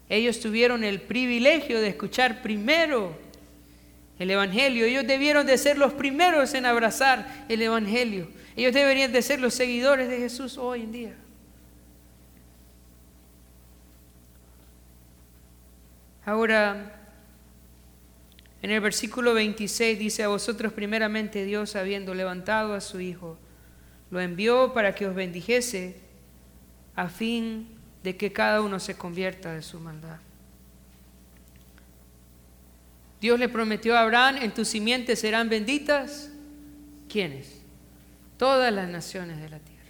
ellos 0.09 0.41
tuvieron 0.41 0.85
el 0.85 1.01
privilegio 1.01 1.81
de 1.81 1.89
escuchar 1.89 2.43
primero 2.43 3.17
el 4.19 4.31
Evangelio. 4.31 4.87
Ellos 4.87 5.07
debieron 5.07 5.47
de 5.47 5.59
ser 5.59 5.79
los 5.79 5.93
primeros 5.93 6.55
en 6.55 6.65
abrazar 6.65 7.47
el 7.49 7.61
Evangelio. 7.63 8.29
Ellos 8.55 8.73
deberían 8.73 9.13
de 9.13 9.23
ser 9.23 9.41
los 9.41 9.55
seguidores 9.55 10.09
de 10.09 10.19
Jesús 10.19 10.57
hoy 10.59 10.83
en 10.83 10.93
día. 10.93 11.15
Ahora, 16.25 16.93
en 18.63 18.71
el 18.71 18.81
versículo 18.81 19.35
26 19.35 19.99
dice, 19.99 20.23
a 20.23 20.29
vosotros 20.29 20.73
primeramente 20.73 21.45
Dios, 21.45 21.77
habiendo 21.77 22.15
levantado 22.15 22.75
a 22.75 22.81
su 22.81 23.01
Hijo, 23.01 23.39
lo 24.11 24.21
envió 24.21 24.73
para 24.73 24.95
que 24.95 25.07
os 25.07 25.15
bendijese 25.15 26.01
a 26.95 27.09
fin 27.09 27.69
de 28.07 28.17
que 28.17 28.33
cada 28.33 28.61
uno 28.61 28.79
se 28.79 28.95
convierta 28.97 29.53
de 29.53 29.63
su 29.63 29.81
maldad. 29.81 30.19
Dios 33.21 33.37
le 33.37 33.49
prometió 33.49 33.97
a 33.97 34.03
Abraham, 34.03 34.37
en 34.43 34.53
tus 34.53 34.69
simientes 34.69 35.19
serán 35.19 35.49
benditas. 35.49 36.31
¿Quiénes? 37.09 37.63
Todas 38.39 38.73
las 38.73 38.89
naciones 38.89 39.41
de 39.41 39.49
la 39.49 39.59
tierra. 39.59 39.83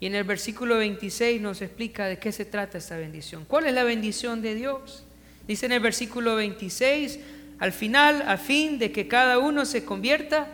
Y 0.00 0.06
en 0.06 0.16
el 0.16 0.24
versículo 0.24 0.78
26 0.78 1.40
nos 1.40 1.62
explica 1.62 2.06
de 2.06 2.18
qué 2.18 2.32
se 2.32 2.44
trata 2.44 2.78
esta 2.78 2.96
bendición. 2.96 3.44
¿Cuál 3.44 3.66
es 3.66 3.74
la 3.74 3.84
bendición 3.84 4.42
de 4.42 4.56
Dios? 4.56 5.04
Dice 5.46 5.66
en 5.66 5.72
el 5.72 5.80
versículo 5.80 6.34
26, 6.34 7.20
al 7.60 7.70
final, 7.70 8.24
a 8.26 8.38
fin 8.38 8.80
de 8.80 8.90
que 8.90 9.06
cada 9.06 9.38
uno 9.38 9.66
se 9.66 9.84
convierta 9.84 10.48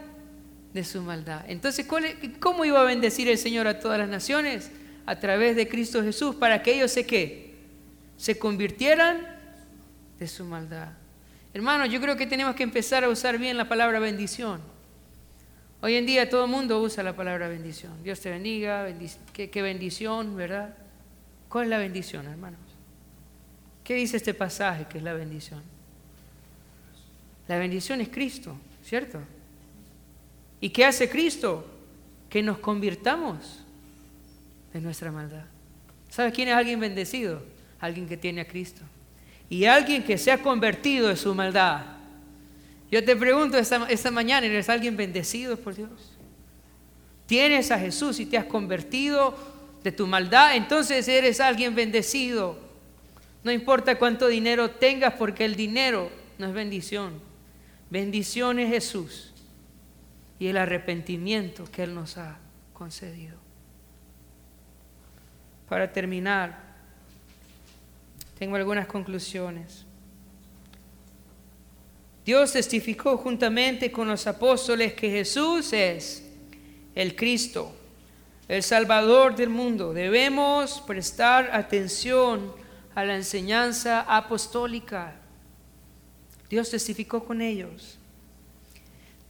de 0.74 0.84
su 0.84 1.00
maldad. 1.00 1.42
Entonces, 1.48 1.86
¿cómo 2.38 2.66
iba 2.66 2.82
a 2.82 2.84
bendecir 2.84 3.30
el 3.30 3.38
Señor 3.38 3.66
a 3.66 3.80
todas 3.80 3.98
las 3.98 4.10
naciones? 4.10 4.70
A 5.06 5.18
través 5.18 5.56
de 5.56 5.68
Cristo 5.68 6.02
Jesús, 6.02 6.34
para 6.36 6.62
que 6.62 6.74
ellos 6.74 6.90
se 6.90 7.04
qué? 7.06 7.54
Se 8.16 8.38
convirtieran 8.38 9.26
de 10.18 10.28
su 10.28 10.44
maldad. 10.44 10.90
Hermanos, 11.54 11.90
yo 11.90 12.00
creo 12.00 12.16
que 12.16 12.26
tenemos 12.26 12.54
que 12.54 12.62
empezar 12.62 13.04
a 13.04 13.08
usar 13.08 13.38
bien 13.38 13.56
la 13.56 13.68
palabra 13.68 13.98
bendición. 13.98 14.60
Hoy 15.80 15.96
en 15.96 16.06
día 16.06 16.30
todo 16.30 16.44
el 16.44 16.50
mundo 16.50 16.80
usa 16.80 17.02
la 17.02 17.16
palabra 17.16 17.48
bendición. 17.48 17.92
Dios 18.04 18.20
te 18.20 18.30
bendiga, 18.30 18.86
qué, 19.32 19.50
qué 19.50 19.62
bendición, 19.62 20.36
¿verdad? 20.36 20.74
¿Cuál 21.48 21.64
es 21.64 21.70
la 21.70 21.78
bendición, 21.78 22.26
hermanos? 22.26 22.60
¿Qué 23.82 23.94
dice 23.94 24.16
este 24.16 24.32
pasaje 24.32 24.86
que 24.88 24.98
es 24.98 25.04
la 25.04 25.12
bendición? 25.12 25.60
La 27.48 27.58
bendición 27.58 28.00
es 28.00 28.08
Cristo, 28.08 28.56
¿cierto? 28.84 29.18
¿Y 30.60 30.70
qué 30.70 30.84
hace 30.84 31.10
Cristo? 31.10 31.66
Que 32.30 32.42
nos 32.42 32.58
convirtamos 32.58 33.61
de 34.72 34.80
nuestra 34.80 35.10
maldad. 35.12 35.44
¿Sabes 36.08 36.32
quién 36.32 36.48
es 36.48 36.54
alguien 36.54 36.80
bendecido? 36.80 37.42
Alguien 37.80 38.06
que 38.06 38.16
tiene 38.16 38.42
a 38.42 38.48
Cristo. 38.48 38.82
Y 39.48 39.64
alguien 39.64 40.02
que 40.02 40.18
se 40.18 40.30
ha 40.30 40.42
convertido 40.42 41.08
de 41.08 41.16
su 41.16 41.34
maldad. 41.34 41.84
Yo 42.90 43.02
te 43.04 43.16
pregunto 43.16 43.56
esta, 43.56 44.10
mañana, 44.10 44.46
¿eres 44.46 44.68
alguien 44.68 44.96
bendecido 44.96 45.56
por 45.56 45.74
Dios? 45.74 46.12
¿Tienes 47.26 47.70
a 47.70 47.78
Jesús 47.78 48.20
y 48.20 48.26
te 48.26 48.36
has 48.36 48.44
convertido 48.44 49.34
de 49.82 49.92
tu 49.92 50.06
maldad? 50.06 50.56
Entonces 50.56 51.08
eres 51.08 51.40
alguien 51.40 51.74
bendecido. 51.74 52.58
No 53.42 53.50
importa 53.50 53.98
cuánto 53.98 54.28
dinero 54.28 54.70
tengas 54.70 55.14
porque 55.14 55.46
el 55.46 55.56
dinero 55.56 56.10
no 56.38 56.46
es 56.46 56.52
bendición. 56.52 57.14
Bendición 57.88 58.58
es 58.58 58.68
Jesús 58.68 59.32
y 60.38 60.48
el 60.48 60.56
arrepentimiento 60.56 61.64
que 61.70 61.84
Él 61.84 61.94
nos 61.94 62.18
ha 62.18 62.38
concedido. 62.74 63.41
Para 65.72 65.90
terminar, 65.90 66.54
tengo 68.38 68.56
algunas 68.56 68.86
conclusiones. 68.86 69.86
Dios 72.26 72.52
testificó 72.52 73.16
juntamente 73.16 73.90
con 73.90 74.06
los 74.06 74.26
apóstoles 74.26 74.92
que 74.92 75.10
Jesús 75.10 75.72
es 75.72 76.30
el 76.94 77.16
Cristo, 77.16 77.74
el 78.48 78.62
Salvador 78.62 79.34
del 79.34 79.48
mundo. 79.48 79.94
Debemos 79.94 80.82
prestar 80.86 81.48
atención 81.54 82.52
a 82.94 83.02
la 83.06 83.16
enseñanza 83.16 84.02
apostólica. 84.02 85.14
Dios 86.50 86.68
testificó 86.68 87.24
con 87.24 87.40
ellos. 87.40 87.96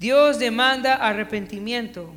Dios 0.01 0.40
demanda 0.40 0.95
arrepentimiento 0.95 2.12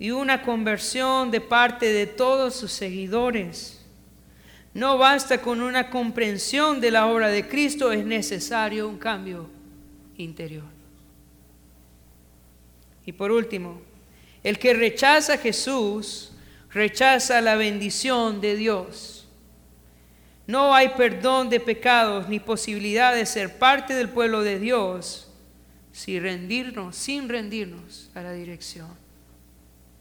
y 0.00 0.10
una 0.12 0.42
conversión 0.42 1.30
de 1.30 1.42
parte 1.42 1.92
de 1.92 2.06
todos 2.06 2.56
sus 2.56 2.72
seguidores. 2.72 3.84
No 4.72 4.96
basta 4.96 5.42
con 5.42 5.60
una 5.60 5.90
comprensión 5.90 6.80
de 6.80 6.90
la 6.90 7.06
obra 7.06 7.28
de 7.28 7.46
Cristo, 7.46 7.92
es 7.92 8.04
necesario 8.04 8.88
un 8.88 8.96
cambio 8.96 9.50
interior. 10.16 10.64
Y 13.04 13.12
por 13.12 13.30
último, 13.30 13.82
el 14.42 14.58
que 14.58 14.72
rechaza 14.72 15.34
a 15.34 15.38
Jesús 15.38 16.32
rechaza 16.70 17.42
la 17.42 17.56
bendición 17.56 18.40
de 18.40 18.56
Dios. 18.56 19.28
No 20.46 20.74
hay 20.74 20.88
perdón 20.96 21.50
de 21.50 21.60
pecados 21.60 22.26
ni 22.26 22.40
posibilidad 22.40 23.14
de 23.14 23.26
ser 23.26 23.58
parte 23.58 23.92
del 23.92 24.08
pueblo 24.08 24.40
de 24.42 24.58
Dios 24.58 25.28
sin 25.92 26.22
rendirnos, 26.22 26.96
sin 26.96 27.28
rendirnos 27.28 28.10
a 28.14 28.22
la 28.22 28.32
dirección 28.32 28.99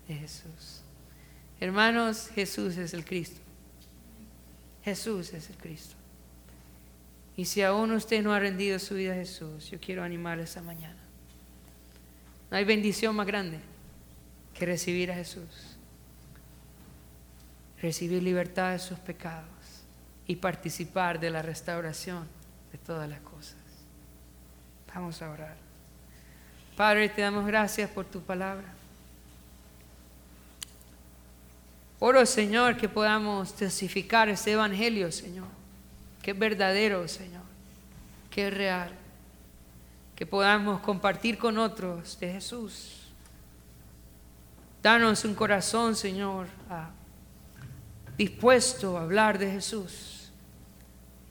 de 0.09 0.15
Jesús. 0.15 0.81
Hermanos, 1.59 2.29
Jesús 2.33 2.75
es 2.77 2.93
el 2.95 3.05
Cristo. 3.05 3.39
Jesús 4.83 5.33
es 5.33 5.49
el 5.51 5.57
Cristo. 5.57 5.95
Y 7.37 7.45
si 7.45 7.61
aún 7.61 7.91
usted 7.91 8.23
no 8.23 8.33
ha 8.33 8.39
rendido 8.39 8.79
su 8.79 8.95
vida 8.95 9.13
a 9.13 9.15
Jesús, 9.15 9.69
yo 9.69 9.79
quiero 9.79 10.03
animarle 10.03 10.43
esta 10.43 10.61
mañana. 10.63 10.97
No 12.49 12.57
hay 12.57 12.65
bendición 12.65 13.15
más 13.15 13.27
grande 13.27 13.59
que 14.53 14.65
recibir 14.65 15.11
a 15.11 15.15
Jesús. 15.15 15.77
Recibir 17.79 18.23
libertad 18.23 18.71
de 18.71 18.79
sus 18.79 18.97
pecados 18.97 19.47
y 20.25 20.37
participar 20.37 21.19
de 21.19 21.29
la 21.29 21.43
restauración 21.43 22.27
de 22.71 22.79
todas 22.79 23.07
las 23.07 23.21
cosas. 23.21 23.57
Vamos 24.93 25.21
a 25.21 25.29
orar. 25.29 25.55
Padre, 26.75 27.09
te 27.09 27.21
damos 27.21 27.45
gracias 27.45 27.89
por 27.91 28.05
tu 28.05 28.21
palabra. 28.21 28.73
Oro, 32.01 32.25
Señor, 32.25 32.77
que 32.77 32.87
podamos 32.87 33.53
testificar 33.53 34.29
este 34.29 34.53
evangelio, 34.53 35.11
Señor, 35.11 35.47
que 36.21 36.31
es 36.31 36.39
verdadero, 36.39 37.05
Señor, 37.09 37.43
que 38.31 38.47
es 38.47 38.53
real, 38.53 38.91
que 40.15 40.25
podamos 40.25 40.79
compartir 40.79 41.37
con 41.37 41.57
otros 41.57 42.17
de 42.17 42.31
Jesús. 42.31 43.11
Danos 44.81 45.25
un 45.25 45.35
corazón, 45.35 45.93
Señor, 45.93 46.47
dispuesto 48.17 48.97
a 48.97 49.01
hablar 49.01 49.37
de 49.37 49.51
Jesús, 49.51 50.31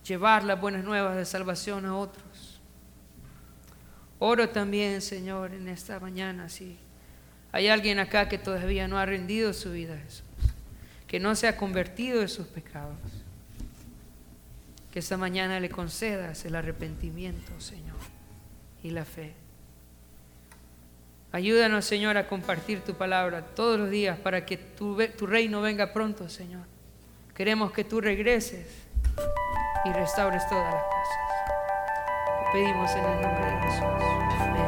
llevar 0.07 0.45
las 0.45 0.61
buenas 0.61 0.85
nuevas 0.85 1.17
de 1.17 1.25
salvación 1.25 1.87
a 1.87 1.97
otros. 1.97 2.61
Oro 4.19 4.51
también, 4.51 5.01
Señor, 5.01 5.55
en 5.55 5.67
esta 5.69 5.99
mañana, 5.99 6.51
si 6.51 6.77
hay 7.53 7.69
alguien 7.69 7.99
acá 8.01 8.29
que 8.29 8.37
todavía 8.37 8.87
no 8.87 8.99
ha 8.99 9.07
rendido 9.07 9.55
su 9.55 9.73
vida 9.73 9.95
a 9.95 9.99
Jesús, 9.99 10.28
que 11.09 11.19
no 11.19 11.35
se 11.35 11.49
ha 11.49 11.57
convertido 11.57 12.21
de 12.21 12.29
sus 12.29 12.47
pecados, 12.47 12.97
que 14.93 15.01
esta 15.01 15.17
mañana 15.17 15.59
le 15.59 15.69
concedas 15.69 16.45
el 16.45 16.55
arrepentimiento, 16.55 17.61
Señor, 17.61 17.97
y 18.85 18.91
la 18.91 19.05
fe. 19.05 19.35
Ayúdanos, 21.33 21.85
Señor, 21.85 22.17
a 22.17 22.29
compartir 22.29 22.81
tu 22.83 22.95
palabra 22.95 23.43
todos 23.43 23.81
los 23.81 23.91
días 23.91 24.19
para 24.19 24.47
que 24.47 24.57
tu, 24.57 24.97
tu 25.17 25.27
reino 25.27 25.61
venga 25.61 25.93
pronto, 25.93 26.29
Señor. 26.29 26.65
Queremos 27.35 27.73
que 27.73 27.83
tú 27.83 28.01
regreses 28.01 28.67
y 29.85 29.93
restaures 29.93 30.49
todas 30.49 30.73
las 30.73 30.85
cosas 30.85 31.29
pedimos 32.53 32.91
en 32.93 33.05
el 33.05 33.21
nombre 33.21 33.45
de 33.45 33.61
Jesús. 33.63 33.85
Amén. 34.41 34.68